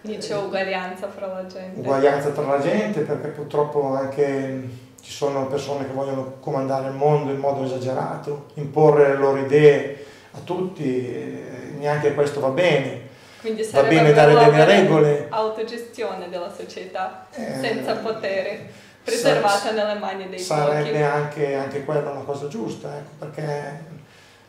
Quindi 0.00 0.18
c'è 0.18 0.36
uguaglianza 0.36 1.08
fra 1.08 1.26
la 1.28 1.46
gente. 1.46 1.78
Uguaglianza 1.78 2.30
tra 2.30 2.46
la 2.46 2.58
gente 2.58 3.00
perché 3.02 3.28
purtroppo 3.28 3.94
anche 3.94 4.68
ci 5.00 5.12
sono 5.12 5.46
persone 5.46 5.86
che 5.86 5.92
vogliono 5.92 6.38
comandare 6.40 6.88
il 6.88 6.94
mondo 6.94 7.30
in 7.30 7.38
modo 7.38 7.62
esagerato, 7.64 8.46
imporre 8.54 9.08
le 9.08 9.16
loro 9.16 9.38
idee 9.38 10.04
a 10.32 10.40
tutti, 10.40 11.42
neanche 11.78 12.12
questo 12.12 12.40
va 12.40 12.48
bene 12.48 13.12
quindi 13.44 13.68
va 13.70 13.82
bene 13.82 14.12
dare 14.14 14.34
delle 14.34 14.64
regole. 14.64 15.26
Autogestione 15.28 16.30
della 16.30 16.50
società 16.50 17.26
eh, 17.34 17.58
senza 17.60 17.96
potere, 17.96 18.70
preservata 19.04 19.70
nelle 19.72 19.98
mani 19.98 20.30
dei 20.30 20.38
sarebbe 20.38 20.88
pochi. 20.88 21.02
Anche, 21.02 21.54
anche 21.54 21.84
quella 21.84 22.10
una 22.10 22.22
cosa 22.22 22.48
giusta, 22.48 22.96
ecco, 22.96 23.10
perché 23.18 23.84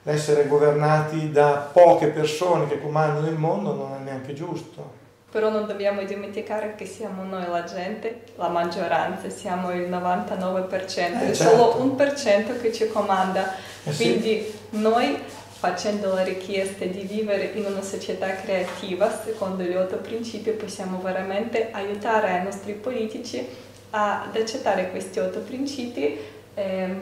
l'essere 0.03 0.47
governati 0.47 1.29
da 1.29 1.69
poche 1.73 2.07
persone 2.07 2.69
che 2.69 2.79
comandano 2.79 3.27
il 3.27 3.35
mondo 3.35 3.73
non 3.73 3.97
è 3.99 4.03
neanche 4.03 4.33
giusto. 4.33 5.03
Però 5.29 5.49
non 5.49 5.67
dobbiamo 5.67 6.01
dimenticare 6.03 6.75
che 6.75 6.85
siamo 6.85 7.23
noi 7.23 7.45
la 7.49 7.65
gente, 7.65 8.21
la 8.37 8.47
maggioranza, 8.47 9.29
siamo 9.29 9.73
il 9.73 9.89
99%, 9.89 10.69
eh, 10.69 11.31
è 11.31 11.33
certo. 11.33 11.33
solo 11.33 11.81
un 11.81 11.95
per 11.95 12.13
cento 12.13 12.57
che 12.61 12.71
ci 12.71 12.87
comanda. 12.87 13.55
Eh, 13.83 13.93
Quindi 13.93 14.41
sì. 14.41 14.77
noi 14.77 15.21
facendo 15.65 16.13
la 16.13 16.21
richiesta 16.21 16.85
di 16.85 17.01
vivere 17.01 17.45
in 17.55 17.65
una 17.65 17.81
società 17.81 18.35
creativa, 18.35 19.09
secondo 19.09 19.63
gli 19.63 19.75
otto 19.75 19.97
principi, 19.97 20.51
possiamo 20.51 21.01
veramente 21.01 21.69
aiutare 21.71 22.37
i 22.37 22.43
nostri 22.43 22.73
politici 22.73 23.43
ad 23.89 24.35
accettare 24.35 24.91
questi 24.91 25.17
otto 25.17 25.39
principi 25.39 26.03
e 26.03 26.19
ehm, 26.53 27.01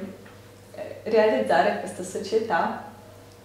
realizzare 1.03 1.79
questa 1.81 2.03
società 2.03 2.85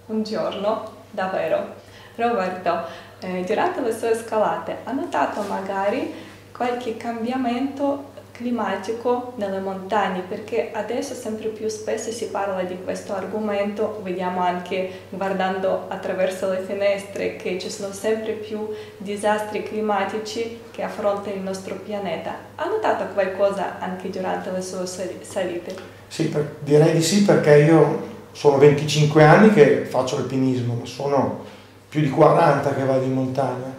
un 0.06 0.22
giorno 0.22 0.92
davvero. 1.10 1.74
Roberto, 2.14 2.84
eh, 3.18 3.42
durante 3.42 3.80
le 3.80 3.92
sue 3.92 4.14
scalate 4.14 4.78
ha 4.84 4.92
notato 4.92 5.42
magari 5.42 6.14
qualche 6.52 6.96
cambiamento 6.96 8.12
climatico 8.38 9.32
nelle 9.34 9.58
montagne 9.58 10.20
perché 10.20 10.70
adesso 10.72 11.12
sempre 11.12 11.48
più 11.48 11.68
spesso 11.68 12.12
si 12.12 12.26
parla 12.26 12.62
di 12.62 12.78
questo 12.84 13.12
argomento, 13.12 14.00
vediamo 14.04 14.40
anche 14.40 15.06
guardando 15.08 15.86
attraverso 15.88 16.48
le 16.48 16.60
finestre 16.60 17.34
che 17.34 17.58
ci 17.58 17.68
sono 17.68 17.92
sempre 17.92 18.34
più 18.34 18.68
disastri 18.96 19.64
climatici 19.64 20.60
che 20.70 20.84
affronta 20.84 21.30
il 21.30 21.40
nostro 21.40 21.74
pianeta. 21.84 22.36
Ha 22.54 22.66
notato 22.66 23.12
qualcosa 23.12 23.80
anche 23.80 24.08
durante 24.08 24.52
le 24.52 24.62
sue 24.62 24.86
salite? 24.86 25.74
Sì, 26.06 26.32
direi 26.60 26.92
di 26.92 27.02
sì 27.02 27.24
perché 27.24 27.56
io 27.56 28.06
sono 28.30 28.56
25 28.58 29.24
anni 29.24 29.52
che 29.52 29.84
faccio 29.84 30.16
alpinismo, 30.16 30.74
ma 30.74 30.86
sono 30.86 31.44
più 31.88 32.00
di 32.00 32.08
40 32.08 32.72
che 32.72 32.84
vado 32.84 33.02
in 33.02 33.14
montagna. 33.14 33.74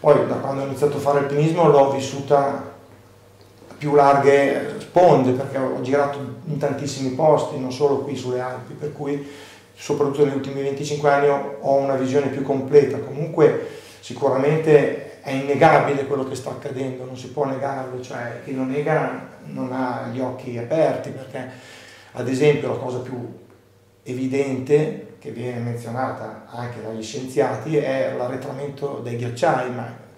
Poi 0.00 0.26
da 0.26 0.34
quando 0.34 0.62
ho 0.62 0.66
iniziato 0.66 0.96
a 0.96 1.00
fare 1.00 1.20
alpinismo 1.20 1.68
l'ho 1.68 1.90
vissuta 1.90 2.78
più 3.80 3.94
larghe 3.94 4.74
sponde 4.78 5.32
perché 5.32 5.56
ho 5.56 5.80
girato 5.80 6.18
in 6.44 6.58
tantissimi 6.58 7.14
posti, 7.14 7.58
non 7.58 7.72
solo 7.72 8.00
qui 8.00 8.14
sulle 8.14 8.38
Alpi, 8.38 8.74
per 8.74 8.92
cui 8.92 9.26
soprattutto 9.74 10.26
negli 10.26 10.34
ultimi 10.34 10.60
25 10.60 11.10
anni 11.10 11.28
ho 11.28 11.74
una 11.76 11.94
visione 11.94 12.26
più 12.26 12.42
completa. 12.42 12.98
Comunque 12.98 13.68
sicuramente 14.00 15.22
è 15.22 15.30
innegabile 15.30 16.06
quello 16.06 16.28
che 16.28 16.34
sta 16.34 16.50
accadendo, 16.50 17.06
non 17.06 17.16
si 17.16 17.30
può 17.30 17.46
negarlo, 17.46 18.02
cioè 18.02 18.42
chi 18.44 18.54
lo 18.54 18.64
nega 18.64 19.28
non 19.44 19.72
ha 19.72 20.10
gli 20.12 20.20
occhi 20.20 20.58
aperti 20.58 21.08
perché 21.08 21.48
ad 22.12 22.28
esempio 22.28 22.68
la 22.68 22.78
cosa 22.78 22.98
più 22.98 23.16
evidente 24.02 25.14
che 25.18 25.30
viene 25.30 25.58
menzionata 25.58 26.44
anche 26.50 26.82
dagli 26.82 27.02
scienziati 27.02 27.78
è 27.78 28.12
l'arretramento 28.14 29.00
dei 29.02 29.16
ghiacciai, 29.16 29.70
ma 29.70 30.08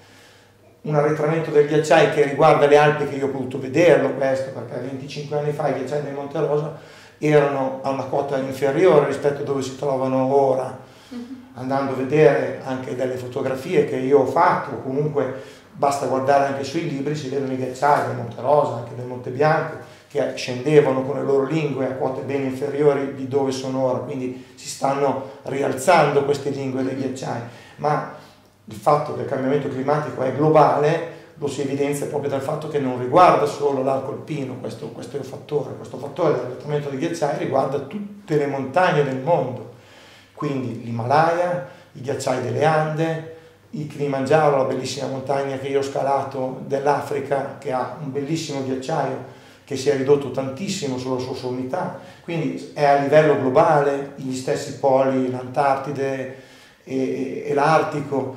un 0.83 0.95
arretramento 0.95 1.51
del 1.51 1.67
ghiacciai 1.67 2.11
che 2.11 2.25
riguarda 2.25 2.67
le 2.67 2.77
Alpi 2.77 3.07
che 3.07 3.17
io 3.17 3.27
ho 3.27 3.31
potuto 3.31 3.61
vederlo 3.61 4.11
questo 4.15 4.51
perché 4.51 4.81
25 4.81 5.39
anni 5.39 5.53
fa 5.53 5.69
i 5.69 5.75
ghiacciai 5.75 6.03
del 6.03 6.15
Monte 6.15 6.41
Rosa 6.41 6.77
erano 7.19 7.81
a 7.83 7.91
una 7.91 8.05
quota 8.05 8.37
inferiore 8.39 9.07
rispetto 9.07 9.43
a 9.43 9.45
dove 9.45 9.63
si 9.63 9.77
trovano 9.77 10.35
ora. 10.35 10.91
Mhm. 11.09 11.41
andando 11.55 11.93
a 11.93 11.97
vedere 11.97 12.63
anche 12.65 12.97
delle 12.97 13.17
fotografie 13.17 13.85
che 13.85 13.97
io 13.97 14.21
ho 14.21 14.27
fatto 14.27 14.79
comunque 14.79 15.43
basta 15.73 16.07
guardare 16.07 16.47
anche 16.47 16.65
sui 16.65 16.89
libri 16.89 17.15
si 17.15 17.29
vedono 17.29 17.53
i 17.53 17.57
ghiacciai 17.57 18.07
del 18.07 18.17
Monte 18.17 18.41
Rosa 18.41 18.77
anche 18.77 18.95
del 18.95 19.05
Monte 19.05 19.29
Bianco 19.29 19.77
che 20.09 20.33
scendevano 20.35 21.03
con 21.05 21.17
le 21.17 21.23
loro 21.23 21.45
lingue 21.45 21.87
a 21.87 21.93
quote 21.93 22.23
ben 22.23 22.45
inferiori 22.45 23.15
di 23.15 23.29
dove 23.29 23.51
sono 23.51 23.85
ora 23.85 23.99
quindi 23.99 24.53
si 24.55 24.69
stanno 24.69 25.31
rialzando 25.45 26.25
queste 26.25 26.51
lingue 26.51 26.83
dei 26.83 26.97
ghiacciai. 26.97 27.41
Ma 27.77 28.15
il 28.73 28.79
fatto 28.79 29.15
che 29.15 29.23
il 29.23 29.29
cambiamento 29.29 29.69
climatico 29.69 30.23
è 30.23 30.35
globale 30.35 31.21
lo 31.37 31.49
si 31.49 31.63
evidenzia 31.63 32.07
proprio 32.07 32.31
dal 32.31 32.41
fatto 32.41 32.69
che 32.69 32.79
non 32.79 33.01
riguarda 33.01 33.47
solo 33.47 33.83
l'arco 33.83 34.13
alpino, 34.13 34.55
questo, 34.61 34.89
questo 34.89 35.17
è 35.17 35.19
un 35.19 35.25
fattore, 35.25 35.75
questo 35.75 35.97
fattore 35.97 36.35
dell'arretramento 36.35 36.89
dei 36.89 36.99
ghiacciai 36.99 37.39
riguarda 37.39 37.81
tutte 37.81 38.37
le 38.37 38.47
montagne 38.47 39.03
del 39.03 39.19
mondo, 39.19 39.73
quindi 40.35 40.85
l'Himalaya, 40.85 41.69
i 41.93 42.01
ghiacciai 42.01 42.43
delle 42.43 42.65
Ande, 42.65 43.37
il 43.71 43.87
Kilimangiaro, 43.89 44.59
la 44.59 44.65
bellissima 44.65 45.09
montagna 45.09 45.59
che 45.59 45.69
io 45.69 45.81
ho 45.81 45.83
scalato 45.83 46.61
dell'Africa, 46.67 47.57
che 47.59 47.73
ha 47.73 47.97
un 48.01 48.13
bellissimo 48.13 48.63
ghiacciaio 48.63 49.41
che 49.65 49.77
si 49.77 49.89
è 49.89 49.97
ridotto 49.97 50.31
tantissimo 50.31 50.99
sulla 50.99 51.19
sua 51.19 51.35
sommità, 51.35 51.99
quindi 52.23 52.73
è 52.75 52.85
a 52.85 53.01
livello 53.01 53.41
globale, 53.41 54.13
gli 54.17 54.35
stessi 54.35 54.79
poli, 54.79 55.31
l'Antartide 55.31 56.37
e, 56.85 57.45
e 57.47 57.55
l'Artico, 57.55 58.37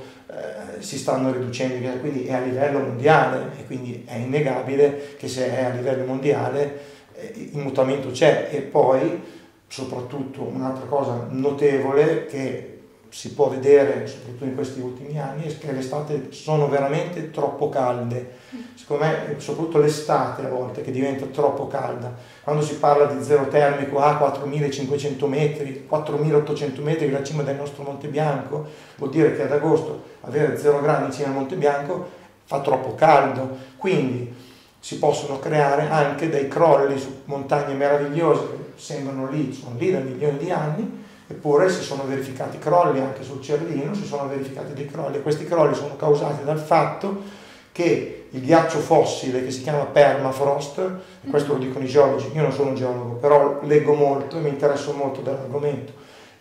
si 0.79 0.97
stanno 0.97 1.31
riducendo, 1.31 1.87
quindi 1.99 2.25
è 2.25 2.33
a 2.33 2.39
livello 2.39 2.79
mondiale 2.79 3.51
e 3.59 3.65
quindi 3.65 4.03
è 4.05 4.15
innegabile 4.15 5.15
che 5.17 5.27
se 5.27 5.55
è 5.55 5.63
a 5.63 5.69
livello 5.69 6.05
mondiale 6.05 6.79
eh, 7.15 7.33
il 7.35 7.57
mutamento 7.57 8.11
c'è. 8.11 8.49
E 8.51 8.61
poi 8.61 9.21
soprattutto 9.67 10.43
un'altra 10.43 10.85
cosa 10.85 11.27
notevole 11.29 12.25
che 12.25 12.74
si 13.15 13.31
può 13.31 13.47
vedere 13.47 14.05
soprattutto 14.07 14.43
in 14.43 14.55
questi 14.55 14.81
ultimi 14.81 15.17
anni 15.17 15.45
è 15.45 15.57
che 15.57 15.71
le 15.71 15.79
estate 15.79 16.33
sono 16.33 16.67
veramente 16.67 17.31
troppo 17.31 17.69
calde. 17.69 18.33
Secondo 18.73 19.05
me, 19.05 19.35
soprattutto 19.37 19.77
l'estate 19.77 20.45
a 20.45 20.49
volte 20.49 20.81
che 20.81 20.91
diventa 20.91 21.25
troppo 21.27 21.67
calda. 21.67 22.13
Quando 22.43 22.61
si 22.61 22.75
parla 22.75 23.05
di 23.05 23.23
zero 23.23 23.47
termico 23.47 23.99
a 23.99 24.17
4500 24.17 25.27
metri, 25.27 25.85
4800 25.87 26.81
metri 26.81 27.09
la 27.09 27.23
cima 27.23 27.43
del 27.43 27.55
nostro 27.55 27.83
Monte 27.83 28.09
Bianco, 28.09 28.65
vuol 28.97 29.11
dire 29.11 29.33
che 29.33 29.43
ad 29.43 29.51
agosto 29.53 30.03
avere 30.19 30.57
0 30.57 30.81
gradi 30.81 31.05
in 31.05 31.11
cima 31.13 31.29
al 31.29 31.35
Monte 31.35 31.55
Bianco 31.55 32.09
fa 32.43 32.59
troppo 32.59 32.95
caldo. 32.95 33.55
Quindi 33.77 34.35
si 34.77 34.99
possono 34.99 35.39
creare 35.39 35.87
anche 35.87 36.27
dei 36.27 36.49
crolli 36.49 36.99
su 36.99 37.21
montagne 37.23 37.75
meravigliose 37.75 38.41
che 38.41 38.57
sembrano 38.75 39.29
lì, 39.29 39.53
sono 39.53 39.77
lì 39.77 39.89
da 39.89 39.99
milioni 39.99 40.37
di 40.37 40.51
anni, 40.51 41.03
Eppure 41.27 41.69
si 41.69 41.81
sono 41.81 42.03
verificati 42.05 42.59
crolli 42.59 42.99
anche 42.99 43.23
sul 43.23 43.41
Cervino, 43.41 43.95
si 43.95 44.05
sono 44.05 44.27
verificati 44.27 44.73
dei 44.73 44.85
crolli 44.85 45.21
questi 45.23 45.45
crolli 45.45 45.73
sono 45.73 45.95
causati 45.95 46.43
dal 46.43 46.59
fatto 46.59 47.43
che 47.71 48.27
il 48.29 48.41
ghiaccio 48.41 48.79
fossile 48.79 49.43
che 49.43 49.51
si 49.51 49.61
chiama 49.61 49.85
permafrost, 49.85 50.79
e 50.79 51.29
questo 51.29 51.53
lo 51.53 51.59
dicono 51.59 51.83
i 51.83 51.87
geologi, 51.87 52.29
io 52.33 52.41
non 52.41 52.51
sono 52.51 52.69
un 52.69 52.75
geologo, 52.75 53.13
però 53.15 53.59
leggo 53.63 53.93
molto 53.93 54.37
e 54.37 54.39
mi 54.41 54.49
interesso 54.49 54.93
molto 54.93 55.21
dell'argomento. 55.21 55.91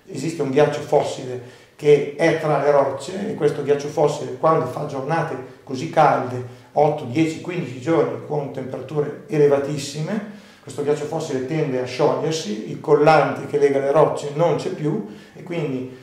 Esiste 0.06 0.42
un 0.42 0.50
ghiaccio 0.50 0.80
fossile 0.80 1.62
che 1.76 2.14
è 2.16 2.38
tra 2.38 2.62
le 2.62 2.70
rocce 2.70 3.30
e 3.30 3.34
questo 3.34 3.64
ghiaccio 3.64 3.88
fossile 3.88 4.36
quando 4.36 4.66
fa 4.66 4.86
giornate 4.86 5.36
così 5.64 5.90
calde, 5.90 6.62
8, 6.72 7.04
10, 7.04 7.40
15 7.40 7.80
giorni 7.80 8.26
con 8.26 8.52
temperature 8.52 9.24
elevatissime, 9.26 10.33
questo 10.64 10.82
ghiaccio 10.82 11.04
fossile 11.04 11.44
tende 11.44 11.82
a 11.82 11.84
sciogliersi, 11.84 12.70
il 12.70 12.80
collante 12.80 13.44
che 13.44 13.58
lega 13.58 13.80
le 13.80 13.92
rocce 13.92 14.30
non 14.32 14.56
c'è 14.56 14.70
più 14.70 15.14
e 15.34 15.42
quindi 15.42 15.94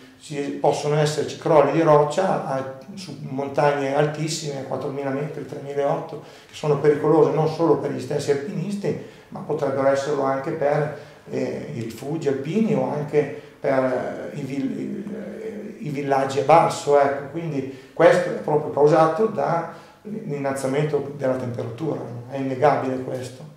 possono 0.60 0.97
esserci 1.00 1.39
crolli 1.39 1.71
di 1.71 1.82
roccia 1.82 2.45
a, 2.45 2.78
su 2.93 3.17
montagne 3.21 3.95
altissime, 3.95 4.67
4.000 4.69 5.13
metri, 5.13 5.47
3.008, 5.50 6.10
che 6.10 6.54
sono 6.54 6.78
pericolose 6.78 7.32
non 7.32 7.47
solo 7.47 7.78
per 7.78 7.91
gli 7.91 8.00
stessi 8.00 8.30
alpinisti, 8.30 8.95
ma 9.30 9.39
potrebbero 9.39 9.88
esserlo 9.88 10.21
anche 10.21 10.52
per 10.52 10.95
eh, 11.32 11.71
i 11.74 11.82
rifugi 11.82 12.28
alpini 12.28 12.76
o 12.76 12.91
anche 12.93 13.41
per 13.60 14.30
eh, 14.32 14.38
i, 14.38 14.41
i, 14.41 15.88
i, 15.88 15.89
villaggi 15.89 16.41
a 16.41 16.43
basso. 16.43 17.00
Ecco. 17.00 17.32
Quindi 17.32 17.89
questo 17.93 18.30
è 18.30 18.34
proprio 18.34 18.71
causato 18.71 19.26
dall'innalzamento 19.26 21.13
della 21.17 21.36
temperatura, 21.36 22.00
è 22.30 22.38
innegabile 22.38 22.97
questo. 22.97 23.50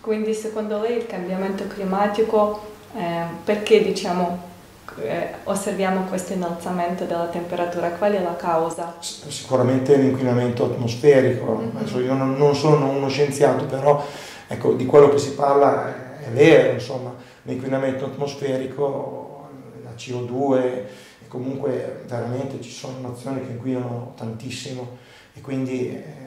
Quindi 0.00 0.34
secondo 0.34 0.80
lei 0.80 0.98
il 0.98 1.06
cambiamento 1.06 1.66
climatico, 1.66 2.72
eh, 2.94 3.24
perché 3.44 3.82
diciamo, 3.82 4.52
eh, 5.00 5.34
osserviamo 5.44 6.04
questo 6.04 6.32
innalzamento 6.32 7.04
della 7.04 7.26
temperatura, 7.26 7.90
qual 7.90 8.12
è 8.12 8.22
la 8.22 8.36
causa? 8.36 8.94
Sicuramente 9.00 9.96
l'inquinamento 9.96 10.64
atmosferico, 10.64 11.56
mm-hmm. 11.56 11.76
Adesso 11.76 12.00
io 12.00 12.14
non, 12.14 12.36
non, 12.36 12.54
sono 12.54 12.88
uno 12.90 13.08
scienziato, 13.08 13.64
però 13.64 14.04
ecco, 14.46 14.74
di 14.74 14.86
quello 14.86 15.08
che 15.08 15.18
si 15.18 15.32
parla 15.32 16.18
è 16.20 16.28
vero, 16.28 16.72
insomma, 16.72 17.14
l'inquinamento 17.42 18.06
atmosferico, 18.06 19.48
la 19.82 19.90
CO2, 19.96 20.62
e 20.62 21.28
comunque 21.28 22.02
veramente 22.06 22.60
ci 22.60 22.70
sono 22.70 23.08
nazioni 23.08 23.44
che 23.44 23.52
inquinano 23.52 24.12
tantissimo 24.16 24.96
e 25.34 25.40
quindi... 25.40 26.22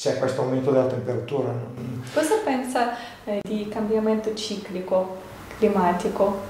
C'è 0.00 0.16
questo 0.16 0.40
aumento 0.40 0.70
della 0.70 0.86
temperatura. 0.86 1.52
Cosa 2.14 2.36
pensa 2.42 2.96
eh, 3.24 3.40
di 3.46 3.68
cambiamento 3.68 4.32
ciclico 4.32 5.18
climatico? 5.58 6.40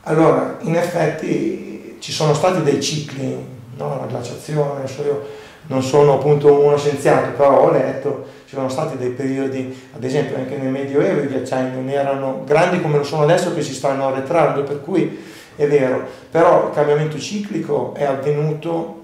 Allora, 0.00 0.56
in 0.62 0.74
effetti 0.74 1.98
ci 2.00 2.10
sono 2.10 2.34
stati 2.34 2.64
dei 2.64 2.82
cicli, 2.82 3.38
no? 3.76 4.00
la 4.00 4.06
glaciazione, 4.06 4.82
io 5.04 5.28
non 5.68 5.80
sono 5.80 6.14
appunto 6.14 6.60
uno 6.60 6.76
scienziato, 6.76 7.30
però 7.36 7.68
ho 7.68 7.70
letto, 7.70 8.26
ci 8.46 8.56
sono 8.56 8.68
stati 8.68 8.96
dei 8.96 9.10
periodi, 9.10 9.88
ad 9.94 10.02
esempio 10.02 10.34
anche 10.34 10.56
nel 10.56 10.72
Medioevo 10.72 11.22
i 11.22 11.28
ghiacciai 11.28 11.70
non 11.70 11.88
erano 11.88 12.42
grandi 12.44 12.80
come 12.80 12.96
lo 12.96 13.04
sono 13.04 13.22
adesso 13.22 13.54
che 13.54 13.62
si 13.62 13.74
stanno 13.74 14.08
arretrando, 14.08 14.64
per 14.64 14.82
cui 14.82 15.20
è 15.54 15.68
vero, 15.68 16.04
però 16.28 16.66
il 16.66 16.74
cambiamento 16.74 17.16
ciclico 17.16 17.94
è 17.94 18.02
avvenuto 18.02 18.98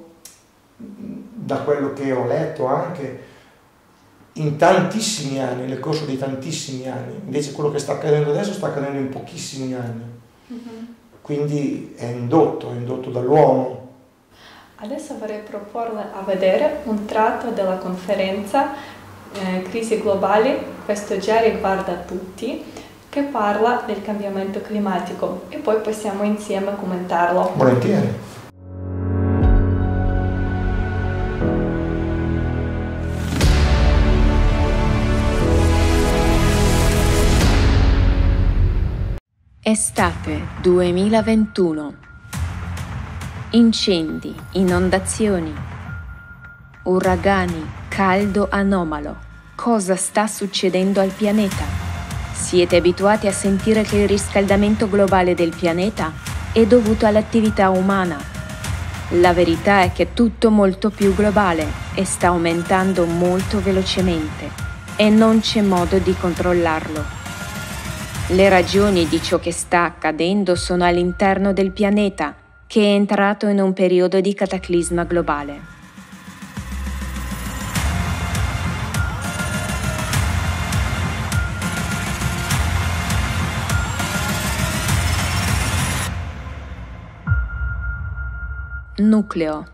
da 0.77 1.59
quello 1.59 1.93
che 1.93 2.11
ho 2.11 2.27
letto 2.27 2.67
anche 2.67 3.35
in 4.37 4.57
tantissimi 4.57 5.41
anni, 5.41 5.67
nel 5.67 5.81
corso 5.81 6.05
di 6.05 6.19
tantissimi 6.19 6.89
anni, 6.89 7.21
invece 7.25 7.53
quello 7.53 7.71
che 7.71 7.79
sta 7.79 7.93
accadendo 7.93 8.31
adesso 8.31 8.53
sta 8.53 8.69
accadendo 8.69 8.99
in 8.99 9.09
pochissimi 9.09 9.75
anni. 9.75 10.15
Uh-huh. 10.49 10.87
quindi 11.23 11.95
è 11.97 12.05
indotto, 12.05 12.71
è 12.71 12.75
indotto 12.75 13.11
dall'uomo. 13.11 13.85
Adesso 14.77 15.17
vorrei 15.19 15.41
proporle 15.41 16.07
a 16.15 16.23
vedere 16.25 16.83
un 16.85 17.05
tratto 17.05 17.51
della 17.51 17.79
conferenza 17.79 18.75
eh, 19.33 19.63
Crisi 19.63 20.01
globali, 20.01 20.57
questo 20.85 21.19
già 21.19 21.41
riguarda 21.41 21.95
tutti, 21.95 22.63
che 23.09 23.23
parla 23.23 23.83
del 23.87 24.03
cambiamento 24.03 24.61
climatico 24.61 25.45
e 25.49 25.57
poi 25.57 25.81
possiamo 25.81 26.23
insieme 26.23 26.77
commentarlo. 26.77 27.53
Volentieri. 27.57 28.26
Estate 39.69 40.47
2021. 40.61 41.95
Incendi, 43.51 44.33
inondazioni, 44.53 45.53
uragani, 46.85 47.67
caldo 47.89 48.47
anomalo. 48.49 49.17
Cosa 49.57 49.97
sta 49.97 50.29
succedendo 50.29 51.01
al 51.01 51.11
pianeta? 51.11 51.65
Siete 52.33 52.77
abituati 52.77 53.27
a 53.27 53.33
sentire 53.33 53.83
che 53.83 53.97
il 53.97 54.07
riscaldamento 54.07 54.89
globale 54.89 55.35
del 55.35 55.53
pianeta 55.53 56.13
è 56.53 56.65
dovuto 56.65 57.05
all'attività 57.05 57.69
umana. 57.71 58.23
La 59.19 59.33
verità 59.33 59.81
è 59.81 59.91
che 59.91 60.05
è 60.05 60.13
tutto 60.13 60.53
molto 60.53 60.91
più 60.91 61.13
globale 61.13 61.67
e 61.95 62.05
sta 62.05 62.29
aumentando 62.29 63.05
molto 63.05 63.61
velocemente 63.61 64.49
e 64.95 65.11
non 65.11 65.41
c'è 65.41 65.61
modo 65.61 65.99
di 65.99 66.15
controllarlo. 66.15 67.26
Le 68.29 68.49
ragioni 68.49 69.07
di 69.07 69.23
ciò 69.23 69.39
che 69.39 69.53
sta 69.53 69.85
accadendo 69.85 70.57
sono 70.57 70.85
all'interno 70.85 71.53
del 71.53 71.71
pianeta, 71.71 72.35
che 72.67 72.83
è 72.83 72.87
entrato 72.87 73.47
in 73.47 73.61
un 73.61 73.73
periodo 73.73 74.21
di 74.21 74.35
cataclisma 74.35 75.05
globale. 75.05 75.61
Nucleo. 88.97 89.67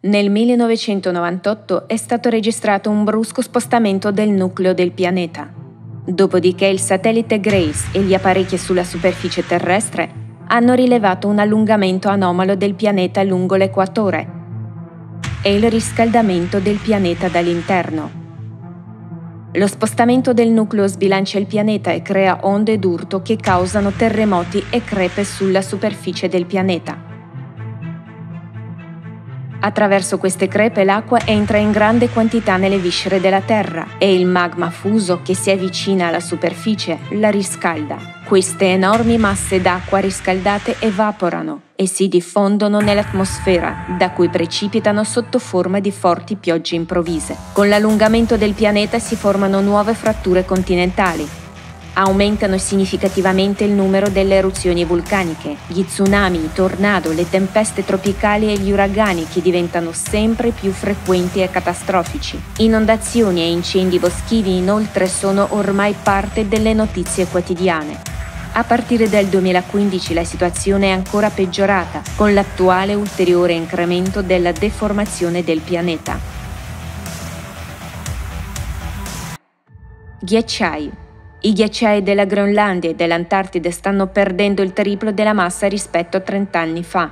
Nel 0.00 0.30
1998 0.30 1.88
è 1.88 1.96
stato 1.98 2.30
registrato 2.30 2.88
un 2.88 3.04
brusco 3.04 3.42
spostamento 3.42 4.10
del 4.10 4.30
nucleo 4.30 4.72
del 4.72 4.92
pianeta 4.92 5.61
Dopodiché 6.04 6.66
il 6.66 6.80
satellite 6.80 7.38
Grace 7.38 7.86
e 7.92 8.00
gli 8.00 8.12
apparecchi 8.12 8.58
sulla 8.58 8.82
superficie 8.82 9.46
terrestre 9.46 10.10
hanno 10.48 10.74
rilevato 10.74 11.28
un 11.28 11.38
allungamento 11.38 12.08
anomalo 12.08 12.56
del 12.56 12.74
pianeta 12.74 13.22
lungo 13.22 13.54
l'equatore 13.54 14.40
e 15.42 15.54
il 15.54 15.70
riscaldamento 15.70 16.58
del 16.58 16.78
pianeta 16.78 17.28
dall'interno. 17.28 18.10
Lo 19.52 19.66
spostamento 19.68 20.32
del 20.32 20.50
nucleo 20.50 20.88
sbilancia 20.88 21.38
il 21.38 21.46
pianeta 21.46 21.92
e 21.92 22.02
crea 22.02 22.40
onde 22.42 22.80
d'urto 22.80 23.22
che 23.22 23.36
causano 23.36 23.92
terremoti 23.92 24.64
e 24.70 24.82
crepe 24.82 25.24
sulla 25.24 25.62
superficie 25.62 26.28
del 26.28 26.46
pianeta. 26.46 27.11
Attraverso 29.64 30.18
queste 30.18 30.48
crepe 30.48 30.82
l'acqua 30.82 31.20
entra 31.24 31.56
in 31.56 31.70
grande 31.70 32.08
quantità 32.08 32.56
nelle 32.56 32.78
viscere 32.78 33.20
della 33.20 33.42
Terra 33.42 33.90
e 33.96 34.12
il 34.12 34.26
magma 34.26 34.70
fuso 34.70 35.20
che 35.22 35.36
si 35.36 35.52
avvicina 35.52 36.08
alla 36.08 36.18
superficie 36.18 36.98
la 37.10 37.30
riscalda. 37.30 37.96
Queste 38.24 38.72
enormi 38.72 39.18
masse 39.18 39.60
d'acqua 39.60 40.00
riscaldate 40.00 40.76
evaporano 40.80 41.60
e 41.76 41.86
si 41.86 42.08
diffondono 42.08 42.80
nell'atmosfera, 42.80 43.86
da 43.96 44.10
cui 44.10 44.28
precipitano 44.28 45.04
sotto 45.04 45.38
forma 45.38 45.78
di 45.78 45.92
forti 45.92 46.34
piogge 46.34 46.74
improvvise. 46.74 47.36
Con 47.52 47.68
l'allungamento 47.68 48.36
del 48.36 48.54
pianeta 48.54 48.98
si 48.98 49.14
formano 49.14 49.60
nuove 49.60 49.94
fratture 49.94 50.44
continentali, 50.44 51.41
Aumentano 51.94 52.56
significativamente 52.56 53.64
il 53.64 53.72
numero 53.72 54.08
delle 54.08 54.36
eruzioni 54.36 54.82
vulcaniche, 54.82 55.56
gli 55.66 55.84
tsunami, 55.84 56.38
i 56.38 56.50
tornado, 56.54 57.12
le 57.12 57.28
tempeste 57.28 57.84
tropicali 57.84 58.50
e 58.50 58.56
gli 58.56 58.72
uragani 58.72 59.26
che 59.28 59.42
diventano 59.42 59.92
sempre 59.92 60.52
più 60.52 60.72
frequenti 60.72 61.42
e 61.42 61.50
catastrofici. 61.50 62.40
Inondazioni 62.58 63.42
e 63.42 63.50
incendi 63.50 63.98
boschivi 63.98 64.56
inoltre 64.56 65.06
sono 65.06 65.48
ormai 65.50 65.94
parte 66.02 66.48
delle 66.48 66.72
notizie 66.72 67.26
quotidiane. 67.26 68.00
A 68.54 68.64
partire 68.64 69.10
dal 69.10 69.26
2015 69.26 70.14
la 70.14 70.24
situazione 70.24 70.86
è 70.86 70.90
ancora 70.92 71.28
peggiorata, 71.28 72.00
con 72.16 72.32
l'attuale 72.32 72.94
ulteriore 72.94 73.52
incremento 73.52 74.22
della 74.22 74.52
deformazione 74.52 75.44
del 75.44 75.60
pianeta. 75.60 76.18
Ghiacciai 80.20 81.01
i 81.44 81.52
ghiacciai 81.52 82.04
della 82.04 82.24
Groenlandia 82.24 82.90
e 82.90 82.94
dell'Antartide 82.94 83.72
stanno 83.72 84.06
perdendo 84.06 84.62
il 84.62 84.72
triplo 84.72 85.10
della 85.10 85.32
massa 85.32 85.66
rispetto 85.66 86.16
a 86.16 86.20
30 86.20 86.58
anni 86.58 86.84
fa. 86.84 87.10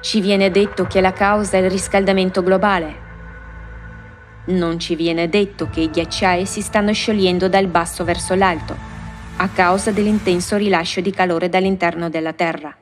Ci 0.00 0.20
viene 0.22 0.50
detto 0.50 0.84
che 0.84 1.02
la 1.02 1.12
causa 1.12 1.58
è 1.58 1.60
il 1.60 1.70
riscaldamento 1.70 2.42
globale. 2.42 3.04
Non 4.46 4.78
ci 4.78 4.94
viene 4.94 5.28
detto 5.28 5.68
che 5.68 5.80
i 5.80 5.90
ghiacciai 5.90 6.46
si 6.46 6.62
stanno 6.62 6.94
sciogliendo 6.94 7.50
dal 7.50 7.66
basso 7.66 8.02
verso 8.02 8.34
l'alto, 8.34 8.74
a 9.36 9.48
causa 9.48 9.90
dell'intenso 9.90 10.56
rilascio 10.56 11.02
di 11.02 11.10
calore 11.10 11.50
dall'interno 11.50 12.08
della 12.08 12.32
Terra. 12.32 12.74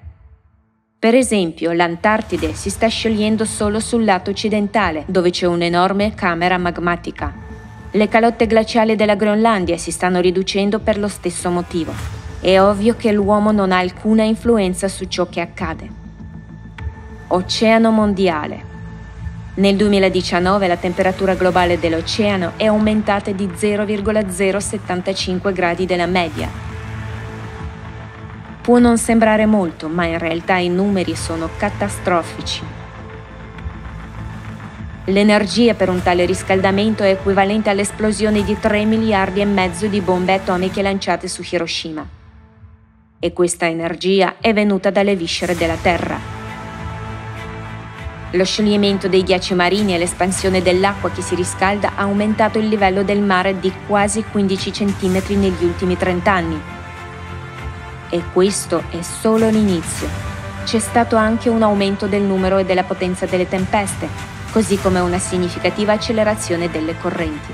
Per 0.96 1.14
esempio, 1.14 1.72
l'Antartide 1.72 2.54
si 2.54 2.70
sta 2.70 2.86
sciogliendo 2.86 3.44
solo 3.44 3.80
sul 3.80 4.04
lato 4.04 4.30
occidentale, 4.30 5.02
dove 5.08 5.30
c'è 5.30 5.46
un'enorme 5.46 6.14
camera 6.14 6.56
magmatica. 6.56 7.53
Le 7.96 8.08
calotte 8.08 8.48
glaciali 8.48 8.96
della 8.96 9.14
Groenlandia 9.14 9.76
si 9.76 9.92
stanno 9.92 10.18
riducendo 10.18 10.80
per 10.80 10.98
lo 10.98 11.06
stesso 11.06 11.48
motivo. 11.48 11.94
È 12.40 12.58
ovvio 12.58 12.96
che 12.96 13.12
l'uomo 13.12 13.52
non 13.52 13.70
ha 13.70 13.78
alcuna 13.78 14.24
influenza 14.24 14.88
su 14.88 15.04
ciò 15.04 15.28
che 15.28 15.40
accade. 15.40 15.88
Oceano 17.28 17.92
mondiale. 17.92 18.72
Nel 19.54 19.76
2019 19.76 20.66
la 20.66 20.76
temperatura 20.76 21.34
globale 21.34 21.78
dell'oceano 21.78 22.54
è 22.56 22.64
aumentata 22.64 23.30
di 23.30 23.48
0,075 23.54 25.52
gradi 25.52 25.86
della 25.86 26.06
media. 26.06 26.50
Può 28.60 28.80
non 28.80 28.98
sembrare 28.98 29.46
molto, 29.46 29.86
ma 29.86 30.04
in 30.06 30.18
realtà 30.18 30.56
i 30.56 30.68
numeri 30.68 31.14
sono 31.14 31.48
catastrofici. 31.56 32.83
L'energia 35.08 35.74
per 35.74 35.90
un 35.90 36.02
tale 36.02 36.24
riscaldamento 36.24 37.02
è 37.02 37.10
equivalente 37.10 37.68
all'esplosione 37.68 38.42
di 38.42 38.58
3 38.58 38.86
miliardi 38.86 39.42
e 39.42 39.44
mezzo 39.44 39.86
di 39.86 40.00
bombe 40.00 40.32
atomiche 40.32 40.80
lanciate 40.80 41.28
su 41.28 41.44
Hiroshima. 41.46 42.08
E 43.18 43.32
questa 43.34 43.66
energia 43.66 44.36
è 44.40 44.54
venuta 44.54 44.88
dalle 44.88 45.14
viscere 45.14 45.54
della 45.54 45.76
Terra. 45.76 46.18
Lo 48.30 48.44
scioglimento 48.44 49.06
dei 49.06 49.22
ghiacci 49.22 49.52
marini 49.52 49.94
e 49.94 49.98
l'espansione 49.98 50.62
dell'acqua 50.62 51.10
che 51.10 51.20
si 51.20 51.34
riscalda 51.34 51.92
ha 51.96 52.02
aumentato 52.02 52.58
il 52.58 52.68
livello 52.68 53.02
del 53.02 53.20
mare 53.20 53.60
di 53.60 53.70
quasi 53.86 54.24
15 54.24 54.70
cm 54.70 55.22
negli 55.38 55.64
ultimi 55.64 55.98
30 55.98 56.32
anni. 56.32 56.60
E 58.08 58.22
questo 58.32 58.84
è 58.88 59.02
solo 59.02 59.50
l'inizio. 59.50 60.08
C'è 60.64 60.78
stato 60.78 61.16
anche 61.16 61.50
un 61.50 61.62
aumento 61.62 62.06
del 62.06 62.22
numero 62.22 62.56
e 62.56 62.64
della 62.64 62.84
potenza 62.84 63.26
delle 63.26 63.46
tempeste, 63.46 64.33
così 64.54 64.78
come 64.78 65.00
una 65.00 65.18
significativa 65.18 65.94
accelerazione 65.94 66.70
delle 66.70 66.96
correnti. 66.96 67.52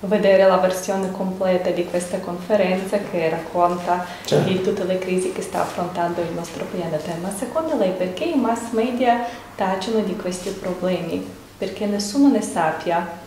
vedere 0.00 0.46
la 0.46 0.56
versione 0.56 1.10
completa 1.10 1.68
di 1.70 1.84
questa 1.84 2.20
conferenza 2.20 2.96
che 2.98 3.28
racconta 3.28 4.06
certo. 4.24 4.48
di 4.48 4.62
tutte 4.62 4.84
le 4.84 4.98
crisi 4.98 5.32
che 5.32 5.42
sta 5.42 5.60
affrontando 5.60 6.22
il 6.22 6.30
nostro 6.32 6.64
pianeta. 6.64 7.12
Ma 7.20 7.28
secondo 7.36 7.76
lei 7.76 7.90
perché 7.90 8.24
i 8.24 8.36
mass 8.36 8.70
media 8.70 9.26
tacciono 9.56 9.98
di 10.00 10.16
questi 10.16 10.50
problemi? 10.50 11.28
Perché 11.58 11.86
nessuno 11.86 12.30
ne 12.30 12.40
sappia 12.40 13.24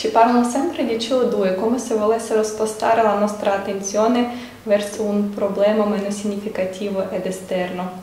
ci 0.00 0.08
parlano 0.08 0.42
sempre 0.48 0.86
di 0.86 0.94
CO2, 0.94 1.56
come 1.56 1.78
se 1.78 1.94
volessero 1.94 2.42
spostare 2.42 3.02
la 3.02 3.18
nostra 3.18 3.52
attenzione 3.52 4.30
verso 4.62 5.02
un 5.02 5.28
problema 5.28 5.84
meno 5.84 6.10
significativo 6.10 7.10
ed 7.10 7.26
esterno. 7.26 8.00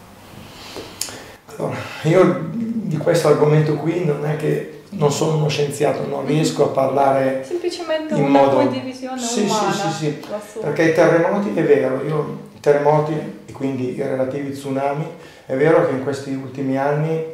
Allora, 1.47 1.75
io 2.03 2.49
di 2.51 2.97
questo 2.97 3.29
argomento 3.29 3.73
qui 3.77 4.05
non 4.05 4.27
è 4.27 4.35
che 4.35 4.83
non 4.89 5.11
sono 5.11 5.37
uno 5.37 5.47
scienziato, 5.47 6.05
non 6.05 6.19
mm-hmm. 6.19 6.27
riesco 6.27 6.65
a 6.65 6.67
parlare 6.67 7.43
semplicemente 7.43 8.13
in 8.13 8.25
una 8.25 8.41
modo... 8.41 8.57
condivisione 8.57 9.19
sì, 9.19 9.45
umana. 9.45 9.71
Sì, 9.71 9.89
sì, 9.89 10.21
sì, 10.51 10.59
perché 10.59 10.89
i 10.89 10.93
terremoti 10.93 11.51
è 11.55 11.63
vero, 11.63 12.03
io, 12.05 12.39
i 12.55 12.59
terremoti 12.59 13.13
e 13.47 13.51
quindi 13.51 13.95
i 13.95 14.01
relativi 14.03 14.51
tsunami, 14.51 15.03
è 15.47 15.55
vero 15.55 15.87
che 15.87 15.93
in 15.93 16.03
questi 16.03 16.29
ultimi 16.29 16.77
anni, 16.77 17.25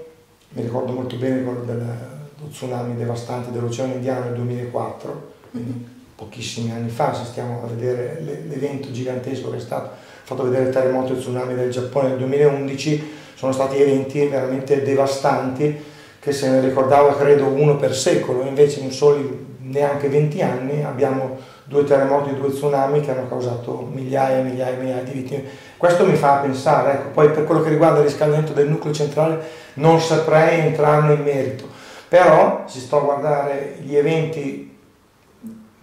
mi 0.52 0.62
ricordo 0.62 0.94
molto 0.94 1.18
bene 1.18 1.44
quello 1.44 1.64
del 1.66 2.22
lo 2.44 2.50
tsunami 2.50 2.96
devastante 2.96 3.52
dell'Oceano 3.52 3.94
Indiano 3.94 4.26
nel 4.26 4.34
2004, 4.36 5.32
quindi 5.52 5.88
pochissimi 6.16 6.72
anni 6.72 6.90
fa, 6.90 7.14
se 7.14 7.26
stiamo 7.26 7.64
a 7.64 7.68
vedere 7.68 8.22
l'evento 8.48 8.92
gigantesco 8.92 9.50
che 9.50 9.58
è 9.58 9.60
stato, 9.60 9.90
fatto 10.24 10.44
vedere 10.44 10.68
il 10.68 10.74
terremoto 10.74 11.14
e 11.14 11.16
il 11.16 11.22
tsunami 11.22 11.56
del 11.56 11.72
Giappone 11.72 12.10
nel 12.10 12.18
2011, 12.18 13.12
sono 13.36 13.52
stati 13.52 13.82
eventi 13.82 14.26
veramente 14.28 14.84
devastanti 14.84 15.92
che 16.20 16.32
se 16.32 16.50
ne 16.50 16.62
ricordava 16.62 17.16
credo 17.18 17.48
uno 17.48 17.76
per 17.78 17.96
secolo, 17.96 18.44
invece 18.44 18.80
in 18.80 18.92
soli 18.92 19.52
neanche 19.60 20.08
20 20.08 20.42
anni 20.42 20.84
abbiamo 20.84 21.38
due 21.66 21.84
terremoti 21.84 22.30
e 22.30 22.34
due 22.36 22.50
tsunami 22.50 23.02
che 23.02 23.12
hanno 23.12 23.28
causato 23.28 23.90
migliaia 23.92 24.40
e 24.40 24.44
migliaia 24.44 24.76
e 24.76 24.80
migliaia 24.80 25.04
di 25.04 25.12
vittime. 25.12 25.44
Questo 25.78 26.06
mi 26.06 26.16
fa 26.16 26.36
pensare, 26.36 26.94
ecco, 26.94 27.10
poi 27.10 27.32
per 27.32 27.44
quello 27.44 27.62
che 27.62 27.70
riguarda 27.70 28.00
il 28.00 28.06
riscaldamento 28.06 28.54
del 28.54 28.70
nucleo 28.70 28.94
centrale 28.94 29.42
non 29.76 30.00
saprei 30.00 30.60
entrarne 30.60 31.14
in 31.14 31.24
merito, 31.24 31.68
però 32.14 32.66
se 32.68 32.80
sto 32.80 32.98
a 32.98 33.06
guardare 33.06 33.78
gli 33.82 33.96
eventi 33.96 34.78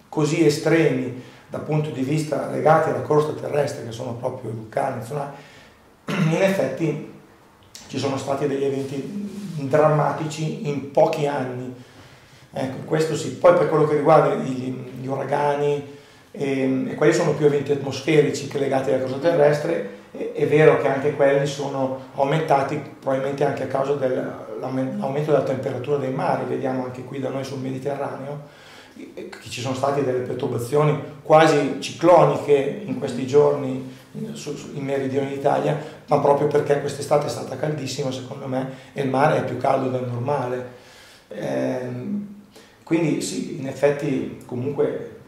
così 0.07 0.45
estremi 0.45 1.21
dal 1.49 1.59
punto 1.59 1.89
di 1.89 2.03
vista 2.03 2.47
legati 2.49 2.89
alla 2.89 3.01
crosta 3.01 3.33
terrestre, 3.33 3.83
che 3.83 3.91
sono 3.91 4.13
proprio 4.13 4.51
i 4.51 4.53
vulcani, 4.53 5.03
in 6.05 6.41
effetti 6.41 7.11
ci 7.87 7.99
sono 7.99 8.15
stati 8.15 8.47
degli 8.47 8.63
eventi 8.63 9.03
drammatici 9.67 10.69
in 10.69 10.91
pochi 10.91 11.27
anni 11.27 11.75
Ecco, 12.53 12.85
questo 12.85 13.15
sì. 13.15 13.35
Poi 13.35 13.53
per 13.57 13.67
quello 13.69 13.85
che 13.85 13.95
riguarda 13.95 14.35
gli, 14.35 14.73
gli 15.01 15.07
uragani, 15.07 15.97
e, 16.31 16.85
e 16.91 16.95
quelli 16.95 17.13
sono 17.13 17.33
più 17.33 17.45
eventi 17.45 17.71
atmosferici 17.73 18.47
che 18.47 18.57
legati 18.57 18.91
alla 18.91 19.03
cosa 19.03 19.17
terrestre, 19.17 19.89
e, 20.11 20.31
è 20.33 20.47
vero 20.47 20.77
che 20.77 20.87
anche 20.87 21.13
quelli 21.13 21.45
sono 21.45 21.99
aumentati 22.15 22.81
probabilmente 22.99 23.45
anche 23.45 23.63
a 23.63 23.67
causa 23.67 23.95
dell'aumento 24.61 25.31
della 25.31 25.43
temperatura 25.43 25.97
dei 25.97 26.13
mari, 26.13 26.45
vediamo 26.45 26.85
anche 26.85 27.03
qui 27.03 27.19
da 27.19 27.29
noi 27.29 27.43
sul 27.43 27.59
Mediterraneo, 27.59 28.59
che 28.93 29.49
ci 29.49 29.61
sono 29.61 29.73
state 29.73 30.03
delle 30.03 30.19
perturbazioni 30.19 30.97
quasi 31.23 31.77
cicloniche 31.79 32.83
in 32.85 32.99
questi 32.99 33.25
giorni 33.25 33.99
in 34.13 34.83
meridione 34.83 35.29
d'Italia, 35.29 35.79
ma 36.07 36.19
proprio 36.19 36.47
perché 36.47 36.81
quest'estate 36.81 37.27
è 37.27 37.29
stata 37.29 37.55
caldissima 37.55 38.11
secondo 38.11 38.47
me 38.47 38.69
e 38.93 39.01
il 39.01 39.09
mare 39.09 39.37
è 39.37 39.43
più 39.45 39.57
caldo 39.57 39.89
del 39.89 40.07
normale. 40.07 40.79
Eh, 41.29 41.79
quindi 42.83 43.21
sì, 43.21 43.57
in 43.59 43.67
effetti 43.67 44.43
comunque 44.45 45.20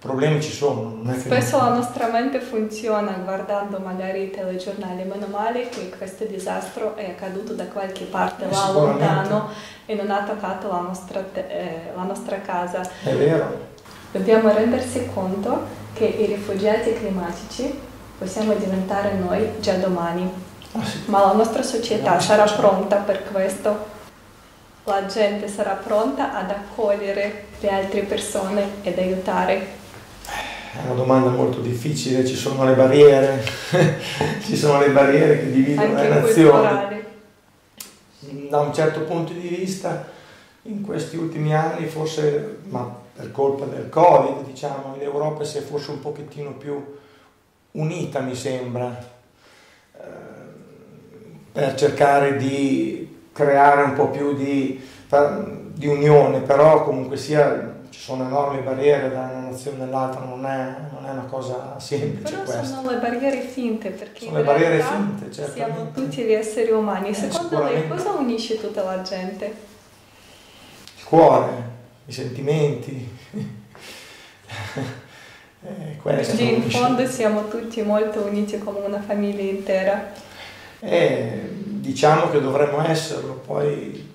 problemi 0.00 0.40
ci 0.40 0.50
sono. 0.50 1.02
Spesso 1.18 1.58
la 1.58 1.74
nostra 1.74 2.08
mente 2.08 2.40
funziona 2.40 3.12
guardando 3.22 3.78
magari 3.78 4.24
i 4.24 4.30
telegiornali, 4.30 5.04
meno 5.04 5.26
male 5.26 5.68
che 5.68 5.90
questo 5.96 6.24
disastro 6.24 6.96
è 6.96 7.10
accaduto 7.10 7.52
da 7.52 7.66
qualche 7.66 8.04
parte 8.04 8.46
eh, 8.46 8.50
là 8.50 8.70
lontano 8.72 9.50
e 9.84 9.94
non 9.94 10.10
ha 10.10 10.24
toccato 10.24 10.68
la 10.68 10.80
nostra, 10.80 11.22
eh, 11.34 11.92
la 11.94 12.02
nostra 12.02 12.40
casa. 12.40 12.80
È 13.04 13.14
vero. 13.14 13.68
Dobbiamo 14.10 14.50
rendersi 14.50 15.08
conto 15.12 15.78
che 15.92 16.06
i 16.06 16.24
rifugiati 16.24 16.94
climatici 16.94 17.78
possiamo 18.18 18.54
diventare 18.54 19.12
noi 19.12 19.60
già 19.60 19.74
domani, 19.74 20.28
ah, 20.72 20.84
sì. 20.84 21.02
ma 21.06 21.20
la 21.20 21.32
nostra 21.32 21.62
società 21.62 22.18
sarà 22.18 22.44
pronta 22.44 22.96
per 22.96 23.30
questo 23.30 23.98
la 24.84 25.06
gente 25.06 25.46
sarà 25.46 25.72
pronta 25.74 26.34
ad 26.34 26.50
accogliere 26.50 27.44
le 27.60 27.70
altre 27.70 28.00
persone 28.00 28.82
ed 28.82 28.98
aiutare? 28.98 29.78
È 30.72 30.84
una 30.84 30.94
domanda 30.94 31.30
molto 31.30 31.60
difficile, 31.60 32.24
ci 32.24 32.36
sono 32.36 32.64
le 32.64 32.74
barriere, 32.74 33.44
ci 34.44 34.56
sono 34.56 34.78
le 34.78 34.90
barriere 34.90 35.40
che 35.40 35.50
dividono 35.50 35.88
Anche 35.88 36.08
le 36.08 36.20
nazioni. 36.20 37.02
Da 38.48 38.60
un 38.60 38.72
certo 38.72 39.00
punto 39.00 39.32
di 39.32 39.48
vista, 39.48 40.06
in 40.62 40.82
questi 40.82 41.16
ultimi 41.16 41.54
anni, 41.54 41.86
forse, 41.86 42.58
ma 42.68 42.98
per 43.14 43.32
colpa 43.32 43.64
del 43.64 43.88
Covid, 43.88 44.44
diciamo, 44.46 44.94
l'Europa 44.96 45.42
si 45.44 45.58
è 45.58 45.60
forse 45.60 45.90
un 45.90 46.00
pochettino 46.00 46.52
più 46.52 46.98
unita, 47.72 48.20
mi 48.20 48.34
sembra, 48.34 48.96
eh, 49.96 50.00
per 51.52 51.74
cercare 51.74 52.36
di 52.36 53.18
creare 53.32 53.82
un 53.82 53.94
po' 53.94 54.08
più 54.08 54.34
di, 54.34 54.80
di 55.72 55.86
unione, 55.86 56.40
però 56.40 56.84
comunque 56.84 57.16
sia 57.16 57.78
ci 57.90 58.00
sono 58.00 58.24
enormi 58.24 58.62
barriere 58.62 59.10
da 59.10 59.28
una 59.30 59.48
nazione 59.50 59.82
all'altra, 59.82 60.24
non 60.24 60.46
è, 60.46 60.74
non 60.92 61.04
è 61.06 61.10
una 61.10 61.26
cosa 61.28 61.78
semplice 61.78 62.32
Però 62.32 62.44
questa. 62.44 62.64
sono 62.64 62.90
le 62.90 62.98
barriere 62.98 63.40
finte, 63.40 63.90
perché 63.90 64.24
sono 64.24 64.36
le 64.38 64.44
barriere 64.44 64.80
finte, 64.80 65.32
certamente. 65.32 65.74
siamo 65.74 65.90
tutti 65.92 66.22
gli 66.22 66.32
esseri 66.32 66.70
umani. 66.70 67.08
Eh, 67.10 67.14
Secondo 67.14 67.64
lei 67.64 67.88
cosa 67.88 68.10
unisce 68.12 68.60
tutta 68.60 68.84
la 68.84 69.02
gente? 69.02 69.44
Il 70.96 71.04
cuore, 71.04 71.48
i 72.06 72.12
sentimenti. 72.12 73.18
eh, 75.62 75.96
Quindi 76.00 76.54
in 76.54 76.70
fondo 76.70 77.04
siamo 77.06 77.48
tutti 77.48 77.82
molto 77.82 78.22
uniti 78.22 78.58
come 78.58 78.78
una 78.80 79.00
famiglia 79.00 79.42
intera. 79.42 80.12
Eh, 80.78 81.48
diciamo 81.64 82.30
che 82.30 82.40
dovremmo 82.40 82.82
esserlo, 82.86 83.42
poi 83.44 84.08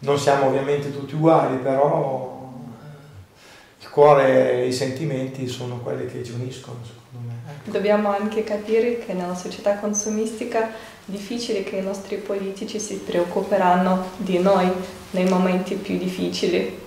non 0.00 0.18
siamo 0.18 0.46
ovviamente 0.46 0.90
tutti 0.90 1.14
uguali, 1.14 1.56
però 1.58 2.31
cuore 3.92 4.62
e 4.62 4.66
i 4.68 4.72
sentimenti 4.72 5.46
sono 5.46 5.80
quelli 5.80 6.06
che 6.06 6.24
ci 6.24 6.32
uniscono, 6.32 6.78
secondo 6.82 7.28
me. 7.28 7.34
Ecco. 7.46 7.70
Dobbiamo 7.70 8.08
anche 8.08 8.42
capire 8.42 8.98
che 8.98 9.12
nella 9.12 9.34
società 9.34 9.76
consumistica 9.76 10.70
è 10.70 10.72
difficile 11.04 11.62
che 11.62 11.76
i 11.76 11.82
nostri 11.82 12.16
politici 12.16 12.80
si 12.80 12.96
preoccuperanno 12.96 14.12
di 14.16 14.38
noi 14.38 14.72
nei 15.10 15.28
momenti 15.28 15.74
più 15.74 15.98
difficili. 15.98 16.80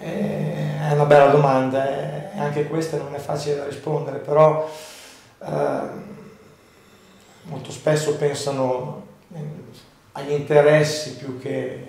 Eh, 0.00 0.88
è 0.88 0.92
una 0.92 1.04
bella 1.04 1.28
domanda 1.28 1.88
e 1.88 2.38
anche 2.38 2.66
questa 2.66 2.96
non 2.96 3.14
è 3.14 3.18
facile 3.18 3.56
da 3.56 3.66
rispondere, 3.66 4.18
però 4.18 4.68
eh, 5.44 5.80
molto 7.44 7.70
spesso 7.70 8.16
pensano 8.16 9.06
agli 10.12 10.32
interessi 10.32 11.14
più 11.14 11.38
che 11.38 11.64
eh, 11.64 11.86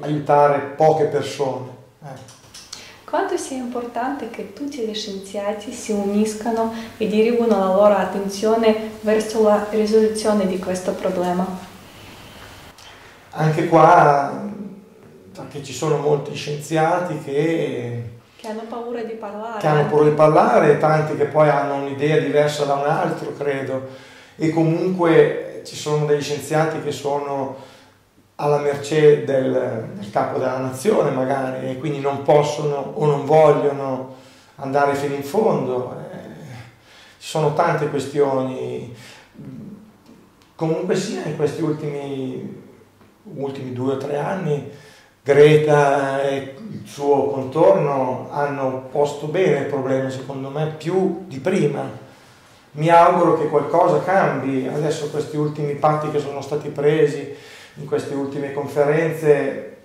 aiutare 0.00 0.60
poche 0.76 1.06
persone. 1.06 1.70
Eh. 2.04 2.42
Quanto 3.14 3.36
sia 3.36 3.58
importante 3.58 4.28
che 4.28 4.54
tutti 4.54 4.78
gli 4.78 4.92
scienziati 4.92 5.70
si 5.70 5.92
uniscano 5.92 6.74
e 6.96 7.06
dirigono 7.06 7.56
la 7.56 7.66
loro 7.66 7.94
attenzione 7.94 8.90
verso 9.02 9.44
la 9.44 9.68
risoluzione 9.70 10.48
di 10.48 10.58
questo 10.58 10.94
problema? 10.94 11.46
Anche 13.30 13.68
qua, 13.68 14.50
perché 15.32 15.62
ci 15.62 15.72
sono 15.72 15.98
molti 15.98 16.34
scienziati 16.34 17.20
che 17.20 18.02
che 18.34 18.48
hanno 18.48 18.64
paura 18.68 19.04
di 19.04 19.12
parlare. 19.12 19.60
Che 19.60 19.66
hanno 19.68 19.86
paura 19.86 20.08
di 20.08 20.16
parlare, 20.16 20.78
tanti 20.78 21.14
che 21.14 21.26
poi 21.26 21.48
hanno 21.48 21.84
un'idea 21.84 22.18
diversa 22.18 22.64
da 22.64 22.74
un 22.74 22.86
altro, 22.86 23.32
credo. 23.36 23.90
E 24.34 24.50
comunque 24.50 25.62
ci 25.64 25.76
sono 25.76 26.04
degli 26.04 26.20
scienziati 26.20 26.82
che 26.82 26.90
sono 26.90 27.73
alla 28.36 28.58
mercé 28.58 29.24
del, 29.24 29.90
del, 29.94 30.10
capo 30.10 30.38
della 30.38 30.58
nazione 30.58 31.10
magari 31.10 31.68
e 31.68 31.78
quindi 31.78 32.00
non 32.00 32.22
possono 32.22 32.92
o 32.94 33.06
non 33.06 33.24
vogliono 33.24 34.16
andare 34.56 34.94
fino 34.94 35.14
in 35.14 35.22
fondo. 35.22 35.96
Eh, 36.12 36.52
ci 37.18 37.28
sono 37.28 37.54
tante 37.54 37.88
questioni. 37.88 38.94
Comunque 40.56 40.96
sia, 40.96 41.24
in 41.24 41.36
questi 41.36 41.62
ultimi, 41.62 42.62
ultimi 43.22 43.72
due 43.72 43.94
o 43.94 43.96
tre 43.96 44.18
anni 44.18 44.70
Greta 45.24 46.22
e 46.22 46.54
il 46.58 46.82
suo 46.84 47.28
contorno 47.28 48.28
hanno 48.30 48.88
posto 48.90 49.26
bene 49.26 49.60
il 49.60 49.66
problema, 49.66 50.10
secondo 50.10 50.50
me, 50.50 50.74
più 50.76 51.24
di 51.26 51.38
prima 51.38 52.02
mi 52.72 52.90
auguro 52.90 53.38
che 53.38 53.48
qualcosa 53.48 54.02
cambi. 54.02 54.68
Adesso 54.68 55.08
questi 55.08 55.36
ultimi 55.36 55.74
patti 55.76 56.10
che 56.10 56.18
sono 56.18 56.42
stati 56.42 56.68
presi 56.68 57.34
in 57.76 57.86
queste 57.86 58.14
ultime 58.14 58.52
conferenze, 58.52 59.76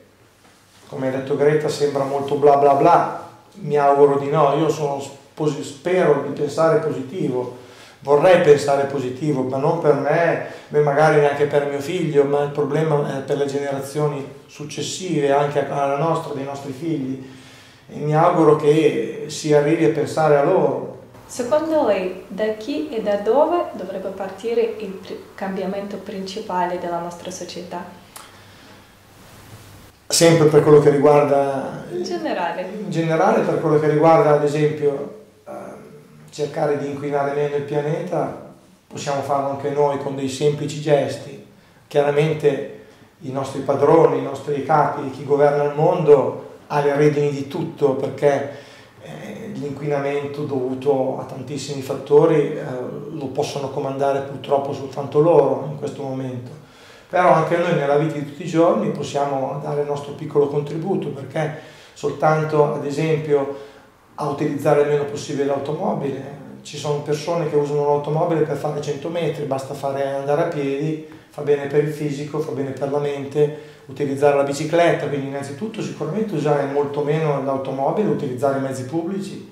come 0.88 1.08
ha 1.08 1.12
detto 1.12 1.36
Greta, 1.36 1.70
sembra 1.70 2.04
molto 2.04 2.36
bla 2.36 2.58
bla 2.58 2.74
bla. 2.74 3.28
Mi 3.62 3.78
auguro 3.78 4.18
di 4.18 4.30
no, 4.30 4.56
io 4.56 4.70
sono, 4.70 5.02
spero 5.62 6.24
di 6.28 6.40
pensare 6.40 6.80
positivo, 6.80 7.58
vorrei 8.02 8.42
pensare 8.42 8.86
positivo, 8.86 9.44
ma 9.44 9.58
non 9.58 9.80
per 9.80 9.96
me, 9.96 10.48
beh, 10.68 10.82
magari 10.82 11.20
neanche 11.20 11.46
per 11.46 11.68
mio 11.68 11.80
figlio, 11.80 12.24
ma 12.24 12.44
il 12.44 12.52
problema 12.52 13.18
è 13.18 13.22
per 13.22 13.38
le 13.38 13.46
generazioni 13.46 14.26
successive, 14.46 15.32
anche 15.32 15.68
alla 15.68 15.98
nostra, 15.98 16.34
dei 16.34 16.46
nostri 16.46 16.72
figli. 16.72 17.28
E 17.92 17.96
mi 17.98 18.16
auguro 18.16 18.56
che 18.56 19.26
si 19.28 19.54
arrivi 19.54 19.86
a 19.86 19.90
pensare 19.90 20.38
a 20.38 20.44
loro, 20.44 20.89
Secondo 21.30 21.86
lei, 21.86 22.24
da 22.28 22.54
chi 22.54 22.90
e 22.90 23.04
da 23.04 23.18
dove 23.18 23.66
dovrebbe 23.74 24.10
partire 24.10 24.62
il 24.80 25.00
cambiamento 25.36 25.98
principale 25.98 26.80
della 26.80 26.98
nostra 26.98 27.30
società? 27.30 27.86
Sempre 30.08 30.48
per 30.48 30.64
quello 30.64 30.80
che 30.80 30.90
riguarda... 30.90 31.86
In 31.92 32.02
generale. 32.02 32.68
In 32.76 32.90
generale 32.90 33.44
per 33.44 33.62
quello 33.62 33.80
che 33.80 33.90
riguarda, 33.90 34.32
ad 34.32 34.44
esempio, 34.44 35.26
eh, 35.46 35.52
cercare 36.32 36.80
di 36.80 36.88
inquinare 36.88 37.36
meno 37.36 37.58
il 37.58 37.64
pianeta, 37.64 38.50
possiamo 38.88 39.22
farlo 39.22 39.52
anche 39.52 39.70
noi 39.70 40.00
con 40.00 40.16
dei 40.16 40.30
semplici 40.30 40.82
gesti. 40.82 41.46
Chiaramente 41.88 42.86
i 43.20 43.32
nostri 43.32 43.62
padroni, 43.62 44.18
i 44.18 44.24
nostri 44.24 44.66
capi, 44.66 45.12
chi 45.12 45.26
governa 45.26 45.62
il 45.66 45.76
mondo 45.76 46.48
ha 46.66 46.82
le 46.82 46.96
redini 46.96 47.30
di 47.30 47.48
tutto 47.48 47.94
perché 47.94 48.66
l'inquinamento 49.60 50.44
dovuto 50.44 51.20
a 51.20 51.24
tantissimi 51.24 51.82
fattori 51.82 52.54
eh, 52.54 52.64
lo 53.12 53.28
possono 53.28 53.70
comandare 53.70 54.22
purtroppo 54.22 54.74
soltanto 54.74 55.20
loro 55.20 55.68
in 55.70 55.78
questo 55.78 56.02
momento. 56.02 56.52
Però 57.10 57.32
anche 57.32 57.58
noi 57.58 57.74
nella 57.74 57.98
vita 57.98 58.14
di 58.14 58.26
tutti 58.26 58.44
i 58.44 58.48
giorni 58.48 58.90
possiamo 58.92 59.60
dare 59.62 59.82
il 59.82 59.88
nostro 59.88 60.14
piccolo 60.14 60.48
contributo 60.48 61.10
perché 61.10 61.60
soltanto 61.94 62.74
ad 62.74 62.86
esempio 62.86 63.68
a 64.16 64.28
utilizzare 64.30 64.82
il 64.82 64.88
meno 64.88 65.06
possibile 65.06 65.46
l'automobile, 65.46 66.39
ci 66.62 66.78
sono 66.78 67.02
persone 67.02 67.50
che 67.50 67.56
usano 67.56 67.86
l'automobile 67.86 68.42
per 68.42 68.58
fare 68.58 68.82
100 68.82 69.10
metri, 69.10 69.46
basta 69.46 69.74
fare 69.74 70.04
andare 70.06 70.42
a 70.42 70.48
piedi, 70.48 71.08
fa 71.30 71.42
bene 71.42 71.68
per 71.68 71.84
il 71.84 71.94
fisico, 71.94 72.40
fa 72.40 72.52
bene 72.52 72.72
per 72.72 72.92
la 72.92 73.00
mente, 73.00 73.58
utilizzare 73.86 74.36
la 74.36 74.44
bicicletta, 74.44 75.08
quindi 75.08 75.28
innanzitutto 75.28 75.82
sicuramente 75.82 76.36
usare 76.36 76.66
molto 76.66 77.02
meno 77.02 77.44
l'automobile, 77.44 78.10
utilizzare 78.10 78.60
i 78.60 78.62
mezzi 78.62 78.86
pubblici, 78.86 79.52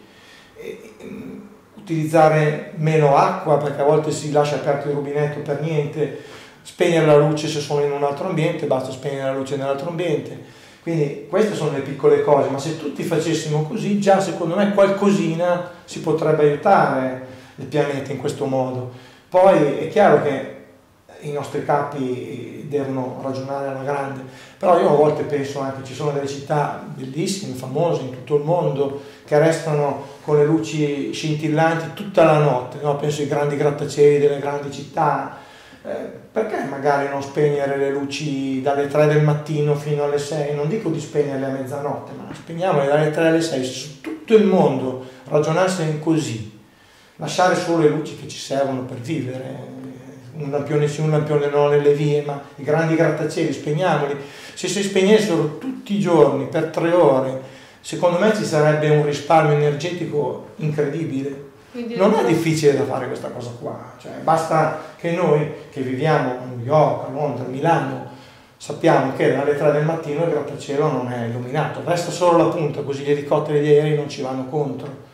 e, 0.56 0.94
um, 1.02 1.42
utilizzare 1.76 2.74
meno 2.76 3.16
acqua 3.16 3.58
perché 3.58 3.82
a 3.82 3.86
volte 3.86 4.12
si 4.12 4.32
lascia 4.32 4.56
aperto 4.56 4.90
il 4.90 4.96
rubinetto 4.96 5.40
per 5.40 5.62
niente, 5.62 6.20
spegnere 6.62 7.06
la 7.06 7.16
luce 7.16 7.48
se 7.48 7.62
sono 7.62 7.84
in 7.84 7.92
un 7.92 8.04
altro 8.04 8.28
ambiente, 8.28 8.66
basta 8.66 8.92
spegnere 8.92 9.32
la 9.32 9.34
luce 9.34 9.56
nell'altro 9.56 9.90
ambiente. 9.90 10.57
Quindi 10.88 11.26
queste 11.28 11.54
sono 11.54 11.74
le 11.74 11.82
piccole 11.82 12.24
cose, 12.24 12.48
ma 12.48 12.58
se 12.58 12.80
tutti 12.80 13.04
facessimo 13.04 13.64
così, 13.64 14.00
già 14.00 14.22
secondo 14.22 14.56
me 14.56 14.74
qualcosina 14.74 15.70
si 15.84 16.00
potrebbe 16.00 16.44
aiutare 16.44 17.26
il 17.56 17.66
pianeta 17.66 18.14
in 18.14 18.18
questo 18.18 18.46
modo. 18.46 18.92
Poi 19.28 19.80
è 19.80 19.90
chiaro 19.90 20.22
che 20.24 20.56
i 21.24 21.34
nostri 21.34 21.66
capi 21.66 22.68
devono 22.70 23.20
ragionare 23.22 23.68
alla 23.68 23.84
grande, 23.84 24.22
però 24.58 24.80
io 24.80 24.88
a 24.88 24.96
volte 24.96 25.24
penso 25.24 25.60
anche 25.60 25.82
che 25.82 25.88
ci 25.88 25.94
sono 25.94 26.12
delle 26.12 26.26
città 26.26 26.82
bellissime, 26.86 27.56
famose 27.56 28.04
in 28.04 28.12
tutto 28.12 28.38
il 28.38 28.44
mondo, 28.44 29.02
che 29.26 29.38
restano 29.40 30.04
con 30.24 30.38
le 30.38 30.46
luci 30.46 31.12
scintillanti 31.12 31.96
tutta 31.96 32.24
la 32.24 32.38
notte, 32.38 32.78
no? 32.82 32.96
penso 32.96 33.24
ai 33.24 33.28
grandi 33.28 33.58
grattacieli 33.58 34.20
delle 34.20 34.40
grandi 34.40 34.72
città, 34.72 35.36
eh, 35.88 36.12
perché 36.34 36.66
magari 36.70 37.08
non 37.08 37.24
spegnere 37.24 37.78
le 37.78 37.92
luci 37.92 38.62
dalle 38.62 38.88
3 38.88 39.08
del 39.08 39.24
mattino 39.24 39.74
fino 39.74 40.04
alle 40.04 40.18
6? 40.18 40.54
Non 40.54 40.68
dico 40.68 40.90
di 40.90 41.00
spegnerle 41.00 41.46
a 41.46 41.50
mezzanotte, 41.50 42.12
ma 42.12 42.28
spegniamole 42.34 42.88
dalle 42.88 43.10
3 43.10 43.28
alle 43.28 43.42
6. 43.42 43.64
Se 43.64 43.72
su 43.72 44.02
tutto 44.02 44.36
il 44.36 44.44
mondo 44.44 45.06
ragionasse 45.30 46.00
così, 46.00 46.60
lasciare 47.16 47.56
solo 47.56 47.84
le 47.84 47.90
luci 47.90 48.18
che 48.18 48.28
ci 48.28 48.38
servono 48.38 48.82
per 48.82 48.98
vivere, 48.98 49.76
un 50.34 50.52
lampione 50.52 50.90
sì, 50.90 51.00
un 51.00 51.12
lampione 51.12 51.48
no 51.48 51.70
nelle 51.70 51.94
vie, 51.94 52.22
ma 52.22 52.42
i 52.56 52.64
grandi 52.64 52.96
grattacieli 52.96 53.54
spegniamoli. 53.54 54.16
Se 54.54 54.68
si 54.68 54.84
spegnessero 54.84 55.58
tutti 55.58 55.96
i 55.96 56.00
giorni 56.00 56.48
per 56.48 56.66
tre 56.66 56.92
ore, 56.92 57.42
secondo 57.80 58.20
me 58.20 58.36
ci 58.36 58.44
sarebbe 58.44 58.90
un 58.90 59.06
risparmio 59.06 59.56
energetico 59.56 60.50
incredibile. 60.58 61.46
Non 61.96 62.14
è 62.14 62.26
difficile 62.26 62.76
da 62.76 62.86
fare 62.86 63.08
questa 63.08 63.30
cosa 63.30 63.52
qua, 63.60 63.94
cioè, 64.00 64.14
basta 64.24 64.80
che 64.98 65.12
noi 65.12 65.52
che 65.70 65.82
viviamo 65.82 66.32
a 66.32 66.46
New 66.46 66.66
York, 66.66 67.08
a 67.08 67.12
Londra, 67.12 67.46
a 67.46 67.48
Milano, 67.48 68.10
sappiamo 68.58 69.16
che 69.16 69.36
dalle 69.36 69.56
3 69.56 69.72
del 69.72 69.86
mattino 69.86 70.24
il 70.24 70.32
grattacielo 70.32 70.92
non 70.92 71.12
è 71.12 71.26
illuminato, 71.26 71.82
resta 71.86 72.10
solo 72.10 72.38
la 72.38 72.50
punta, 72.50 72.82
così 72.82 73.04
gli 73.04 73.12
elicotteri 73.12 73.60
e 73.60 73.62
gli 73.62 73.68
aerei 73.68 73.96
non 73.96 74.10
ci 74.10 74.22
vanno 74.22 74.46
contro. 74.48 75.06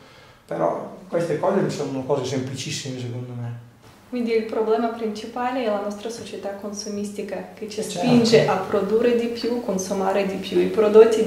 Però 0.45 0.95
queste 1.08 1.39
cose 1.39 1.69
sono 1.69 2.04
cose 2.04 2.26
semplicissime 2.26 2.99
secondo 2.99 3.34
me. 3.34 3.72
Quindi 4.13 4.36
il 4.36 4.43
problema 4.43 4.89
principale 4.89 5.63
è 5.63 5.65
la 5.65 5.82
nostra 5.84 6.08
società 6.08 6.49
consumistica 6.62 7.47
che 7.56 7.67
ci 7.67 7.82
certo. 7.82 7.97
spinge 7.97 8.47
a 8.47 8.58
produrre 8.58 9.15
di 9.15 9.26
più, 9.26 9.65
consumare 9.65 10.28
di 10.28 10.36
più. 10.36 10.60
I 10.60 10.67
prodotti 10.67 11.26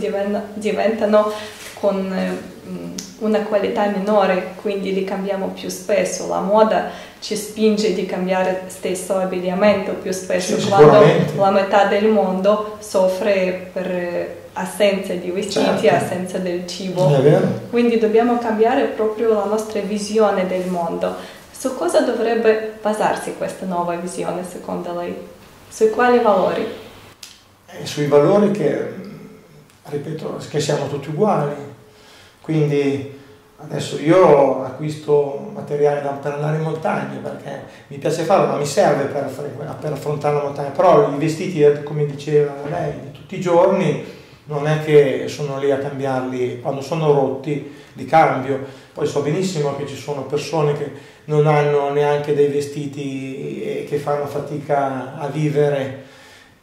diventano 0.55 1.33
con 1.81 1.96
mm, 1.96 2.92
una 3.22 3.40
qualità 3.40 3.87
minore, 3.87 4.53
quindi 4.62 4.94
li 4.94 5.03
cambiamo 5.03 5.49
più 5.49 5.68
spesso. 5.68 6.29
La 6.29 6.38
moda 6.38 6.90
ci 7.18 7.35
spinge 7.35 7.92
di 7.92 8.07
cambiare 8.07 8.66
stesso 8.68 9.16
abbigliamento 9.16 9.94
più 9.94 10.12
spesso 10.12 10.57
sì, 10.57 10.68
quando 10.68 11.05
la 11.38 11.51
metà 11.51 11.87
del 11.87 12.07
mondo 12.07 12.77
soffre 12.79 13.68
per 13.72 14.44
assenza 14.53 15.12
di 15.12 15.31
vestiti, 15.31 15.88
certo. 15.88 16.05
assenza 16.05 16.38
del 16.38 16.68
cibo. 16.68 17.11
Quindi 17.68 17.99
dobbiamo 17.99 18.38
cambiare 18.38 18.85
proprio 18.85 19.35
la 19.35 19.44
nostra 19.44 19.81
visione 19.81 20.46
del 20.46 20.66
mondo. 20.68 21.35
Su 21.59 21.75
cosa 21.75 22.01
dovrebbe 22.01 22.79
basarsi 22.83 23.35
questa 23.35 23.64
nuova 23.64 23.97
visione 23.97 24.45
secondo 24.45 24.92
lei? 24.92 25.16
Sui 25.66 25.88
quali 25.88 26.19
valori? 26.19 26.66
E 27.66 27.81
eh, 27.81 27.87
sui 27.87 28.09
valori 28.09 28.51
che, 28.51 28.95
ripeto, 29.85 30.38
che 30.51 30.61
siamo 30.61 30.87
tutti 30.87 31.09
uguali. 31.09 31.55
Quindi 32.42 33.19
adesso 33.57 33.99
io 33.99 34.64
acquisto 34.64 35.51
materiale 35.55 36.07
per 36.21 36.35
andare 36.35 36.59
in 36.59 36.62
montagna 36.62 37.19
perché 37.21 37.62
mi 37.87 37.97
piace 37.97 38.25
farlo, 38.25 38.49
ma 38.49 38.59
mi 38.59 38.66
serve 38.66 39.05
per, 39.05 39.25
per 39.81 39.92
affrontare 39.92 40.37
la 40.37 40.42
montagna. 40.42 40.69
Però 40.69 41.11
i 41.11 41.16
vestiti, 41.16 41.83
come 41.85 42.05
diceva 42.05 42.53
lei, 42.69 43.01
di 43.01 43.12
tutti 43.12 43.37
i 43.37 43.40
giorni 43.40 44.05
non 44.46 44.66
è 44.66 44.82
che 44.82 45.26
sono 45.28 45.59
lì 45.59 45.70
a 45.70 45.78
cambiarli, 45.78 46.61
quando 46.61 46.80
sono 46.80 47.12
rotti 47.12 47.74
li 47.92 48.04
cambio. 48.04 48.85
Poi 48.92 49.06
so 49.06 49.20
benissimo 49.20 49.76
che 49.76 49.87
ci 49.87 49.96
sono 49.96 50.22
persone 50.22 50.72
che 50.74 50.90
non 51.24 51.46
hanno 51.46 51.90
neanche 51.90 52.35
dei 52.35 52.48
vestiti 52.48 53.62
e 53.62 53.87
che 53.88 53.98
fanno 53.98 54.26
fatica 54.26 55.16
a 55.18 55.26
vivere, 55.28 56.04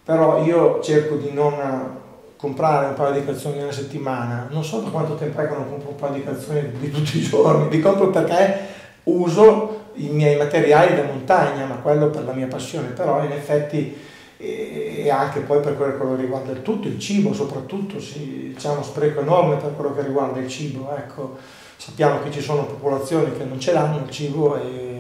però 0.04 0.44
io 0.44 0.80
cerco 0.82 1.16
di 1.16 1.32
non 1.32 2.02
comprare 2.38 2.88
un 2.88 2.94
paio 2.94 3.14
di 3.14 3.26
calzoni 3.26 3.62
una 3.62 3.72
settimana, 3.72 4.48
non 4.50 4.64
so 4.64 4.80
da 4.80 4.90
quanto 4.90 5.16
tempo 5.16 5.40
è 5.40 5.48
che 5.48 5.54
non 5.54 5.70
compro 5.70 5.90
un 5.90 5.96
paio 5.96 6.14
di 6.14 6.24
calzoni 6.24 6.72
di 6.78 6.92
tutti 6.92 7.18
i 7.18 7.22
giorni, 7.22 7.70
li 7.70 7.80
compro 7.80 8.10
perché 8.10 8.68
uso 9.04 9.82
i 9.94 10.08
miei 10.08 10.36
materiali 10.36 10.96
da 10.96 11.04
montagna, 11.04 11.66
ma 11.66 11.76
quello 11.76 12.08
per 12.08 12.24
la 12.26 12.34
mia 12.34 12.48
passione, 12.48 12.90
però 12.90 13.24
in 13.24 13.32
effetti 13.32 13.96
e 14.38 15.10
anche 15.10 15.40
poi 15.42 15.60
per 15.62 15.78
quello 15.78 16.16
che 16.16 16.22
riguarda 16.22 16.52
il 16.52 16.62
tutto, 16.62 16.88
il 16.88 17.00
cibo 17.00 17.34
soprattutto, 17.34 18.00
sì, 18.00 18.54
c'è 18.58 18.70
uno 18.70 18.84
spreco 18.84 19.22
enorme 19.22 19.56
per 19.56 19.76
quello 19.76 19.94
che 19.94 20.02
riguarda 20.02 20.40
il 20.40 20.50
cibo, 20.50 20.94
ecco. 20.96 21.38
Sappiamo 21.76 22.22
che 22.22 22.32
ci 22.32 22.42
sono 22.42 22.66
popolazioni 22.66 23.36
che 23.36 23.44
non 23.44 23.60
ce 23.60 23.74
l'hanno 23.74 23.98
il 23.98 24.10
cibo 24.10 24.56
e 24.56 24.94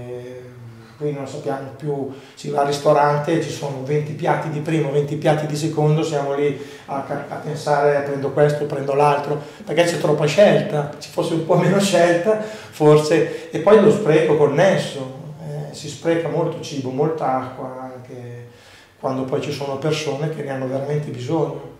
qui 0.97 1.11
non 1.11 1.27
sappiamo 1.27 1.71
più, 1.77 2.11
si 2.33 2.49
va 2.49 2.61
al 2.61 2.67
ristorante, 2.67 3.41
ci 3.41 3.49
sono 3.49 3.83
20 3.83 4.13
piatti 4.13 4.49
di 4.49 4.59
primo, 4.59 4.91
20 4.91 5.15
piatti 5.15 5.45
di 5.45 5.55
secondo, 5.55 6.03
siamo 6.03 6.33
lì 6.33 6.59
a, 6.85 7.05
a 7.05 7.35
pensare 7.35 8.01
prendo 8.01 8.31
questo, 8.31 8.65
prendo 8.65 8.93
l'altro, 8.93 9.41
perché 9.65 9.83
c'è 9.83 9.97
troppa 9.97 10.25
scelta, 10.25 10.91
ci 10.99 11.09
fosse 11.09 11.33
un 11.33 11.45
po' 11.45 11.55
meno 11.55 11.79
scelta 11.79 12.39
forse, 12.41 13.49
e 13.51 13.59
poi 13.59 13.81
lo 13.81 13.91
spreco 13.91 14.37
connesso, 14.37 15.13
eh, 15.41 15.73
si 15.73 15.89
spreca 15.89 16.29
molto 16.29 16.61
cibo, 16.61 16.89
molta 16.89 17.37
acqua 17.37 17.92
quando 19.03 19.23
poi 19.23 19.41
ci 19.41 19.51
sono 19.51 19.75
persone 19.75 20.33
che 20.33 20.43
ne 20.43 20.51
hanno 20.51 20.65
veramente 20.65 21.11
bisogno. 21.11 21.71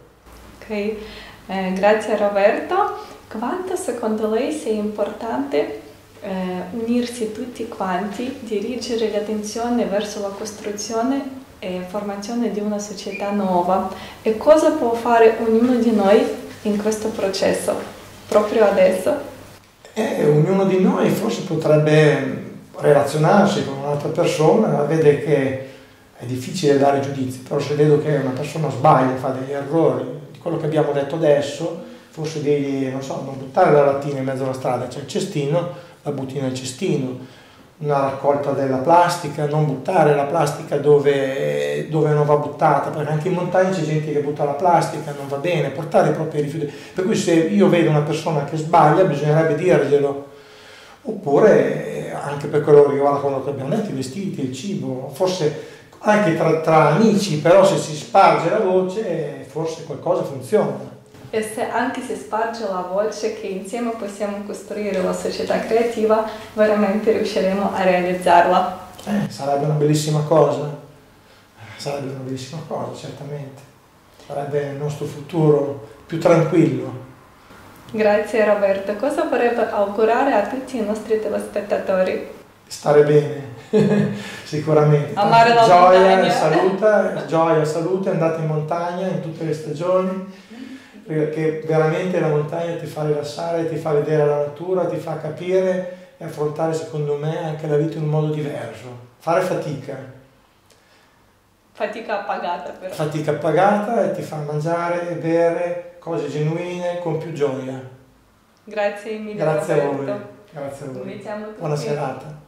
Ok, 0.59 0.69
eh, 0.69 1.71
grazie 1.73 2.17
Roberto. 2.17 2.97
Quanto 3.29 3.77
secondo 3.77 4.29
lei 4.29 4.51
sia 4.51 4.73
importante 4.73 5.79
eh, 6.19 6.29
unirsi 6.71 7.31
tutti 7.31 7.65
quanti, 7.69 8.39
dirigere 8.41 9.09
l'attenzione 9.09 9.85
verso 9.85 10.19
la 10.19 10.33
costruzione 10.37 11.43
e 11.59 11.85
formazione 11.87 12.51
di 12.51 12.59
una 12.59 12.77
società 12.77 13.31
nuova 13.31 13.89
e 14.21 14.35
cosa 14.35 14.71
può 14.71 14.91
fare 14.91 15.37
ognuno 15.39 15.75
di 15.75 15.91
noi 15.91 16.21
in 16.63 16.75
questo 16.75 17.07
processo, 17.07 17.73
proprio 18.27 18.65
adesso? 18.65 19.15
Eh, 19.93 20.25
ognuno 20.25 20.65
di 20.65 20.81
noi 20.81 21.07
forse 21.09 21.43
potrebbe 21.43 22.41
relazionarsi 22.75 23.63
con 23.63 23.77
un'altra 23.77 24.09
persona, 24.09 24.83
vede 24.83 25.23
che 25.23 25.71
è 26.23 26.25
difficile 26.25 26.77
dare 26.77 27.01
giudizi, 27.01 27.39
però 27.39 27.59
se 27.59 27.75
vedo 27.75 28.01
che 28.01 28.15
una 28.15 28.31
persona 28.31 28.69
sbaglia, 28.69 29.15
fa 29.15 29.29
degli 29.29 29.51
errori, 29.51 30.05
quello 30.41 30.57
che 30.57 30.65
abbiamo 30.65 30.93
detto 30.93 31.15
adesso, 31.15 31.83
forse 32.09 32.41
devi, 32.41 32.89
non 32.89 33.01
so, 33.01 33.21
non 33.23 33.37
buttare 33.37 33.71
la 33.71 33.85
lattina 33.85 34.19
in 34.19 34.25
mezzo 34.25 34.43
alla 34.43 34.53
strada, 34.53 34.87
c'è 34.87 34.99
il 34.99 35.07
cestino, 35.07 35.69
la 36.01 36.11
butti 36.11 36.39
nel 36.39 36.53
cestino, 36.53 37.41
una 37.77 37.99
raccolta 37.99 38.51
della 38.51 38.77
plastica, 38.77 39.45
non 39.47 39.65
buttare 39.65 40.15
la 40.15 40.23
plastica 40.23 40.77
dove, 40.77 41.87
dove, 41.89 42.09
non 42.11 42.25
va 42.25 42.37
buttata, 42.37 42.89
perché 42.89 43.11
anche 43.11 43.27
in 43.27 43.33
montagna 43.33 43.71
c'è 43.71 43.81
gente 43.81 44.13
che 44.13 44.19
butta 44.19 44.45
la 44.45 44.51
plastica, 44.51 45.13
non 45.17 45.27
va 45.27 45.37
bene, 45.37 45.69
portare 45.69 46.11
i 46.11 46.13
propri 46.13 46.41
rifiuti. 46.41 46.71
Per 46.93 47.03
cui 47.03 47.15
se 47.15 47.33
io 47.33 47.67
vedo 47.67 47.89
una 47.89 48.01
persona 48.01 48.45
che 48.45 48.55
sbaglia 48.55 49.03
bisognerebbe 49.03 49.55
dirglielo, 49.55 50.27
oppure 51.01 52.15
anche 52.23 52.47
per 52.47 52.61
quello 52.61 52.83
che 52.83 52.93
riguarda 52.93 53.19
quello 53.19 53.43
che 53.43 53.49
abbiamo 53.49 53.69
detto, 53.69 53.89
i 53.89 53.95
vestiti, 53.95 54.41
il 54.41 54.53
cibo, 54.53 55.11
forse 55.13 55.72
anche 56.05 56.35
tra, 56.35 56.59
tra 56.61 56.89
amici, 56.89 57.39
però 57.39 57.65
se 57.65 57.77
si 57.77 57.95
sparge 57.95 58.49
la 58.49 58.59
voce 58.59 59.45
forse 59.49 59.83
qualcosa 59.83 60.23
funziona 60.23 60.91
e 61.35 61.41
se 61.41 61.67
anche 61.67 61.99
si 61.99 62.15
sparge 62.15 62.63
la 62.67 62.85
voce 62.87 63.33
che 63.33 63.47
insieme 63.47 63.89
possiamo 63.97 64.43
costruire 64.45 65.01
la 65.01 65.13
società 65.13 65.61
creativa, 65.61 66.29
veramente 66.53 67.11
riusciremo 67.11 67.73
a 67.73 67.81
realizzarla. 67.81 68.79
Eh, 69.05 69.31
sarebbe 69.31 69.65
una 69.65 69.73
bellissima 69.73 70.19
cosa, 70.19 70.77
sarebbe 71.75 72.11
una 72.11 72.19
bellissima 72.19 72.61
cosa, 72.67 72.95
certamente. 72.95 73.61
sarebbe 74.27 74.61
il 74.61 74.75
nostro 74.75 75.07
futuro 75.07 75.87
più 76.05 76.19
tranquillo. 76.19 77.01
Grazie 77.89 78.45
Roberto. 78.45 78.95
Cosa 78.97 79.23
vorrebbe 79.23 79.71
augurare 79.71 80.33
a 80.33 80.45
tutti 80.45 80.77
i 80.77 80.85
nostri 80.85 81.19
telespettatori? 81.19 82.29
Stare 82.67 83.03
bene, 83.05 83.42
sicuramente. 84.43 85.13
Amare 85.19 85.53
la 85.53 85.63
gioia, 85.63 85.99
montagna. 85.99 86.31
salute, 86.31 87.25
gioia, 87.27 87.65
salute, 87.65 88.09
andate 88.09 88.41
in 88.41 88.47
montagna 88.47 89.07
in 89.07 89.21
tutte 89.21 89.43
le 89.43 89.53
stagioni, 89.53 90.25
perché 91.05 91.63
veramente 91.65 92.19
la 92.19 92.27
montagna 92.27 92.75
ti 92.75 92.85
fa 92.85 93.03
rilassare, 93.05 93.67
ti 93.69 93.75
fa 93.75 93.93
vedere 93.93 94.25
la 94.25 94.37
natura, 94.37 94.85
ti 94.85 94.97
fa 94.97 95.17
capire 95.17 95.97
e 96.17 96.25
affrontare 96.25 96.73
secondo 96.73 97.15
me 97.15 97.43
anche 97.45 97.67
la 97.67 97.77
vita 97.77 97.97
in 97.97 98.03
un 98.03 98.09
modo 98.09 98.33
diverso. 98.33 99.11
Fare 99.17 99.41
fatica, 99.41 99.97
Fatica 101.75 102.17
pagata 102.17 102.69
però. 102.71 102.93
fatica 102.93 103.33
pagata 103.33 104.03
e 104.03 104.11
ti 104.11 104.21
fa 104.21 104.35
mangiare 104.37 105.09
e 105.09 105.15
bere 105.15 105.95
cose 105.97 106.29
genuine 106.29 106.99
con 106.99 107.17
più 107.17 107.31
gioia. 107.33 107.81
Grazie 108.65 109.17
mille 109.17 109.35
Grazie 109.39 109.81
a 109.81 109.85
voi. 109.85 110.05
Grazie 110.51 110.85
a 110.85 110.89
voi. 110.91 111.53
Buona 111.57 111.75
serata. 111.75 112.41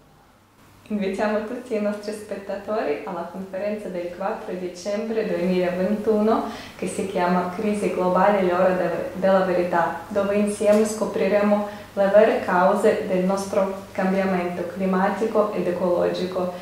Invitiamo 0.87 1.45
tutti 1.45 1.73
i 1.73 1.81
nostri 1.81 2.11
spettatori 2.11 3.01
alla 3.05 3.27
conferenza 3.31 3.87
del 3.87 4.11
4 4.15 4.53
dicembre 4.53 5.25
2021 5.25 6.43
che 6.77 6.87
si 6.87 7.07
chiama 7.07 7.51
Crisi 7.55 7.91
globale 7.91 8.43
l'ora 8.43 8.69
de- 8.69 9.09
della 9.13 9.39
verità, 9.39 10.01
dove 10.09 10.35
insieme 10.35 10.85
scopriremo 10.85 11.67
le 11.93 12.11
vere 12.13 12.41
cause 12.45 13.05
del 13.07 13.23
nostro 13.23 13.85
cambiamento 13.93 14.67
climatico 14.75 15.53
ed 15.53 15.65
ecologico 15.65 16.53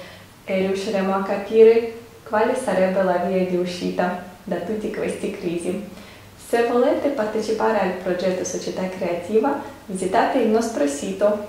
e 0.45 0.67
riusciremo 0.67 1.13
a 1.13 1.23
capire 1.23 1.99
quale 2.23 2.55
sarebbe 2.55 3.03
la 3.03 3.17
via 3.17 3.45
di 3.45 3.57
uscita 3.57 4.23
da 4.43 4.55
tutte 4.57 4.89
queste 4.89 5.31
crisi. 5.31 5.85
Se 6.47 6.67
volete 6.67 7.09
partecipare 7.09 7.79
al 7.79 7.91
progetto 8.01 8.45
Società 8.45 8.87
Creativa, 8.87 9.61
visitate 9.85 10.39
il 10.39 10.49
nostro 10.49 10.87
sito 10.87 11.47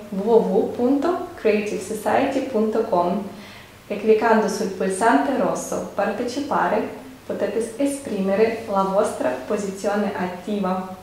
www.creativesociety.com 1.45 3.23
e 3.87 3.99
cliccando 3.99 4.47
sul 4.47 4.69
pulsante 4.69 5.37
rosso 5.37 5.91
Partecipare 5.93 7.03
potete 7.25 7.75
esprimere 7.77 8.65
la 8.67 8.81
vostra 8.81 9.29
posizione 9.29 10.11
attiva. 10.15 10.95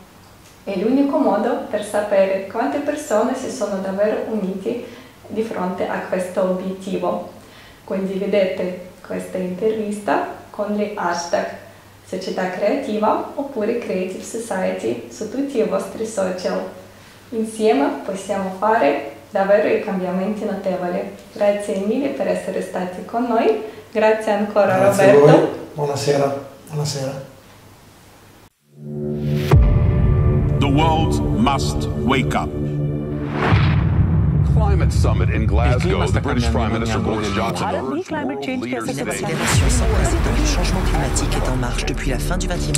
È 0.65 0.77
l'unico 0.77 1.19
modo 1.19 1.67
per 1.71 1.85
sapere 1.85 2.47
quante 2.47 2.79
persone 2.79 3.37
si 3.37 3.51
sono 3.51 3.79
davvero 3.79 4.31
unite 4.31 4.85
di 5.29 5.43
fronte 5.43 5.87
a 5.89 6.01
questo 6.09 6.43
obiettivo. 6.43 7.31
Condividete 7.85 8.91
questa 9.05 9.39
intervista 9.39 10.27
con 10.51 10.75
gli 10.75 10.93
hashtag 10.95 11.47
Società 12.07 12.51
Creativa 12.51 13.33
oppure 13.35 13.79
Creative 13.79 14.23
Society 14.23 15.09
su 15.11 15.31
tutti 15.31 15.59
i 15.59 15.65
vostri 15.65 16.07
social. 16.07 16.61
Insieme 17.31 18.03
possiamo 18.05 18.55
fare 18.59 19.12
davvero 19.33 19.67
i 19.67 19.83
cambiamenti 19.83 20.45
notevoli. 20.45 21.01
Grazie 21.33 21.79
mille 21.79 22.11
per 22.11 22.29
essere 22.29 22.63
stati 22.63 23.05
con 23.05 23.27
noi. 23.27 23.65
Grazie 23.91 24.33
ancora 24.33 24.77
Grazie 24.77 25.11
a 25.11 25.13
Roberto. 25.15 25.39
voi. 25.39 25.49
Buonasera. 25.75 26.45
Buonasera. 26.69 27.31
The 30.59 30.69
world 30.69 31.19
must 31.39 31.89
wake 32.05 32.35
up. 32.35 32.51
Climate 34.55 34.93
summit 34.93 35.31
in 35.31 35.47
Glasgow. 35.47 36.07
The 36.07 36.21
British 36.21 36.49
Prime 36.51 36.73
Minister 36.73 36.99
Boris 36.99 37.29
Johnson 37.33 37.69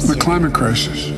The 0.06 0.16
climate 0.18 0.52
crisis 0.52 1.10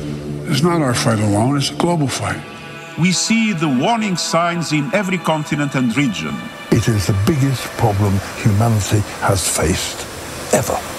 is 0.49 0.63
not 0.63 0.81
our 0.81 0.93
fight 0.93 1.19
alone, 1.19 1.57
it's 1.57 1.69
a 1.69 1.75
global 1.75 2.07
fight. 2.07 2.56
We 2.99 3.11
see 3.11 3.53
the 3.53 3.69
warning 3.69 4.17
signs 4.17 4.73
in 4.73 4.91
every 4.91 5.19
continent 5.19 5.75
and 5.75 5.95
region. 5.95 6.33
It 6.71 6.87
is 6.87 7.05
the 7.05 7.15
biggest 7.27 7.63
problem 7.77 8.13
humanity 8.37 9.01
has 9.21 9.47
faced 9.47 10.07
ever. 10.51 10.96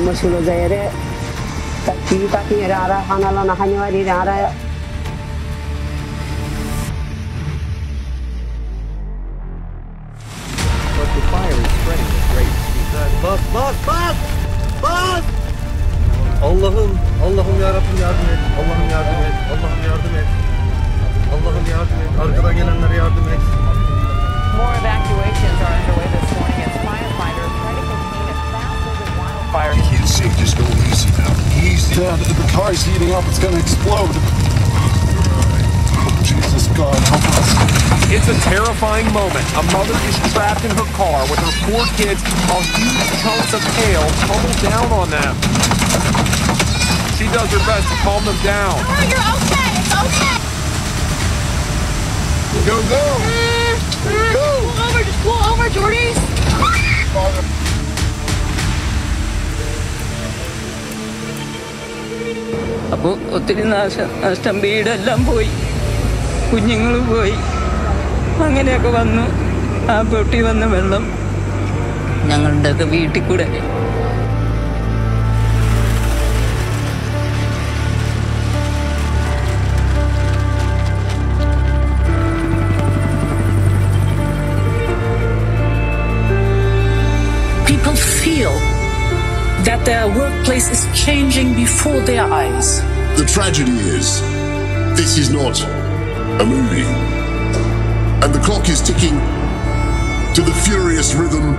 Masulo 0.00 0.40
Zaire 0.42 0.88
Taki 1.84 2.24
Taki 2.32 2.64
Ara 2.64 3.04
Hanala 3.04 3.44
Nahanyawari 3.44 4.08
Ara 4.08 4.48
But 10.96 11.08
the 11.12 11.20
fire 11.28 11.52
is 11.52 11.68
spreading 11.76 12.08
at 12.08 12.24
great 12.32 12.52
speed. 12.72 12.88
Bas 13.20 13.42
bas 13.52 13.76
bas! 13.84 14.16
Bas! 14.82 15.24
Allah'ım, 16.42 16.98
Allah'ım 17.24 17.60
yarabbim 17.60 17.98
yardım 18.00 18.28
et. 18.32 18.42
Allah'ım 18.60 18.88
yardım 18.90 19.20
et. 19.28 19.36
Allah'ım 19.52 19.82
yardım 19.88 20.14
et. 20.20 20.28
Allah'ım 21.34 21.66
yardım 21.70 21.98
et. 22.04 22.12
Arkadan 22.20 22.54
gelenlere 22.56 22.96
yardım 22.96 23.28
et. 23.34 23.42
More 24.56 24.74
evacuations 24.80 25.60
are 25.66 25.74
underway 25.76 26.08
this 26.12 26.32
morning 26.38 26.81
of 29.54 29.60
wildfires. 29.60 29.76
can't 29.90 30.08
say 30.08 30.28
just 30.40 30.56
go 30.56 30.64
easy 30.88 31.10
now. 31.18 31.32
Easy. 31.62 31.94
Dad, 31.94 32.18
the 32.18 32.52
car's 32.52 32.82
heating 32.82 33.12
up, 33.12 33.24
it's 33.26 33.38
gonna 33.38 33.58
explode. 33.58 34.10
Oh, 35.94 36.20
Jesus 36.24 36.68
God, 36.76 36.96
help 37.08 37.24
us. 37.36 37.48
It's 38.12 38.28
a 38.28 38.36
terrifying 38.48 39.10
moment. 39.12 39.44
A 39.56 39.62
mother 39.72 39.96
is 40.08 40.16
trapped 40.32 40.64
in 40.64 40.70
her 40.72 40.88
car 40.96 41.22
with 41.30 41.38
her 41.40 41.52
four 41.68 41.84
kids 41.96 42.20
while 42.48 42.62
huge 42.76 43.08
chunks 43.24 43.52
of 43.54 43.62
hail 43.80 44.04
tumble 44.28 44.56
down 44.60 44.88
on 44.92 45.08
them. 45.10 45.34
She 47.16 47.24
does 47.32 47.48
her 47.52 47.62
best 47.64 47.88
to 47.88 47.96
calm 48.04 48.24
them 48.24 48.36
down. 48.44 48.76
You're 49.08 49.20
okay. 49.20 49.68
It's 49.80 49.94
okay. 49.96 50.36
Go, 52.68 52.76
go! 52.88 53.02
Mm-hmm. 53.24 54.32
Go! 54.32 54.48
Pull 54.60 54.84
over. 54.84 55.02
Just 55.04 55.20
pull 55.22 55.40
over, 55.52 55.68
Jordy. 55.70 57.61
അപ്പോൾ 62.90 63.34
ഒത്തിരി 63.34 63.62
നാശം 63.62 64.30
നഷ്ടം 64.30 64.60
വീടെല്ലാം 64.60 65.26
പോയി. 65.26 65.50
കുഞ്ഞുങ്ങൾ 66.52 67.00
പോയി. 67.14 67.34
അങ്ങനെയൊക്കെ 68.44 68.88
വന്നു. 68.88 69.24
ആ 69.92 70.02
പൊട്ടി 70.02 70.42
വന്ന 70.42 70.64
വെള്ളം 70.64 71.04
ഞങ്ങളുടെയൊക്കെ 72.28 72.84
വീട്ടിൽ 72.84 73.22
കൂടെ 73.22 73.46
changing 91.04 91.54
before 91.54 92.00
their 92.02 92.24
eyes. 92.24 92.80
The 93.18 93.24
tragedy 93.24 93.72
is, 93.72 94.20
this 94.96 95.18
is 95.18 95.30
not 95.30 95.60
a 96.40 96.44
movie. 96.44 96.86
And 98.22 98.32
the 98.32 98.38
clock 98.38 98.68
is 98.68 98.80
ticking 98.80 99.18
to 100.34 100.42
the 100.42 100.54
furious 100.64 101.14
rhythm 101.14 101.56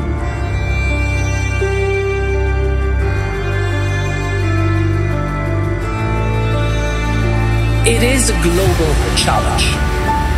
It 7.85 8.01
is 8.01 8.29
a 8.29 8.41
global 8.41 8.93
challenge. 9.17 9.65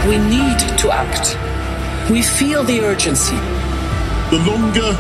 We 0.10 0.18
need 0.18 0.58
to 0.80 0.90
act. 0.92 1.38
We 2.10 2.24
feel 2.24 2.64
the 2.64 2.82
urgency. 2.82 3.36
the 4.32 4.40
longer 4.50 4.98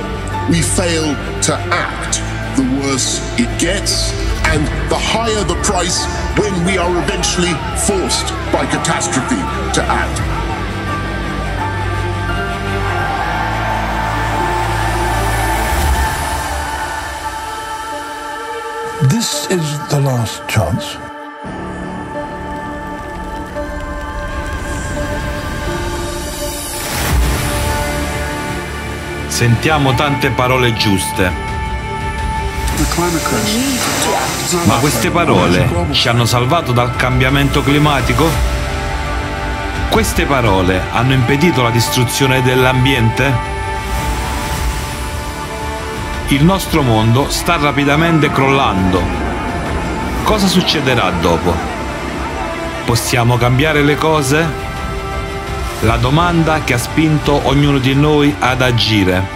we 0.51 0.61
fail 0.61 1.15
to 1.41 1.53
act, 1.73 2.21
the 2.55 2.63
worse 2.81 3.19
it 3.37 3.49
gets, 3.59 4.11
and 4.51 4.65
the 4.89 4.97
higher 4.97 5.43
the 5.43 5.59
price 5.63 6.05
when 6.39 6.53
we 6.65 6.77
are 6.77 6.91
eventually 7.03 7.53
forced 7.87 8.31
by 8.51 8.65
catastrophe 8.65 9.41
to 9.75 9.81
act. 9.83 10.35
This 19.09 19.49
is 19.51 19.89
the 19.89 19.99
last 19.99 20.41
chance. 20.47 20.97
Sentiamo 29.27 29.93
tante 29.95 30.29
parole 30.31 30.71
giuste. 30.73 31.54
Ma 34.65 34.75
queste 34.75 35.09
parole 35.09 35.87
ci 35.91 36.09
hanno 36.09 36.25
salvato 36.25 36.71
dal 36.71 36.95
cambiamento 36.95 37.63
climatico? 37.63 38.27
Queste 39.89 40.25
parole 40.25 40.81
hanno 40.91 41.13
impedito 41.13 41.61
la 41.61 41.69
distruzione 41.69 42.41
dell'ambiente? 42.41 43.33
Il 46.29 46.43
nostro 46.43 46.81
mondo 46.81 47.29
sta 47.29 47.55
rapidamente 47.55 48.29
crollando. 48.29 49.01
Cosa 50.23 50.47
succederà 50.47 51.11
dopo? 51.11 51.53
Possiamo 52.83 53.37
cambiare 53.37 53.83
le 53.83 53.95
cose? 53.95 54.45
La 55.81 55.97
domanda 55.97 56.61
che 56.63 56.73
ha 56.73 56.77
spinto 56.77 57.41
ognuno 57.43 57.77
di 57.77 57.93
noi 57.93 58.35
ad 58.39 58.61
agire. 58.61 59.34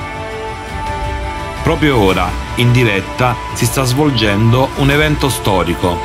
Proprio 1.70 1.99
ora, 1.99 2.28
in 2.55 2.72
diretta, 2.72 3.36
si 3.53 3.67
sta 3.67 3.84
svolgendo 3.84 4.70
un 4.78 4.89
evento 4.89 5.30
storico. 5.30 5.99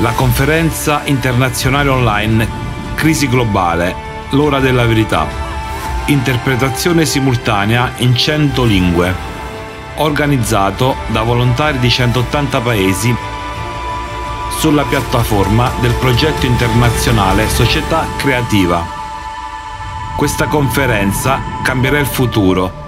La 0.00 0.12
conferenza 0.12 1.02
internazionale 1.04 1.90
online 1.90 2.48
Crisi 2.94 3.28
globale, 3.28 3.94
l'ora 4.30 4.58
della 4.58 4.86
verità. 4.86 5.26
Interpretazione 6.06 7.04
simultanea 7.04 7.92
in 7.96 8.16
100 8.16 8.64
lingue. 8.64 9.14
Organizzato 9.96 10.96
da 11.08 11.20
volontari 11.20 11.78
di 11.78 11.90
180 11.90 12.60
paesi 12.62 13.14
sulla 14.56 14.84
piattaforma 14.84 15.72
del 15.80 15.92
progetto 15.92 16.46
internazionale 16.46 17.50
Società 17.50 18.06
Creativa. 18.16 18.82
Questa 20.16 20.46
conferenza 20.46 21.38
cambierà 21.62 21.98
il 21.98 22.06
futuro 22.06 22.84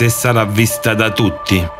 se 0.00 0.08
sarà 0.08 0.46
vista 0.46 0.94
da 0.94 1.10
tutti. 1.10 1.79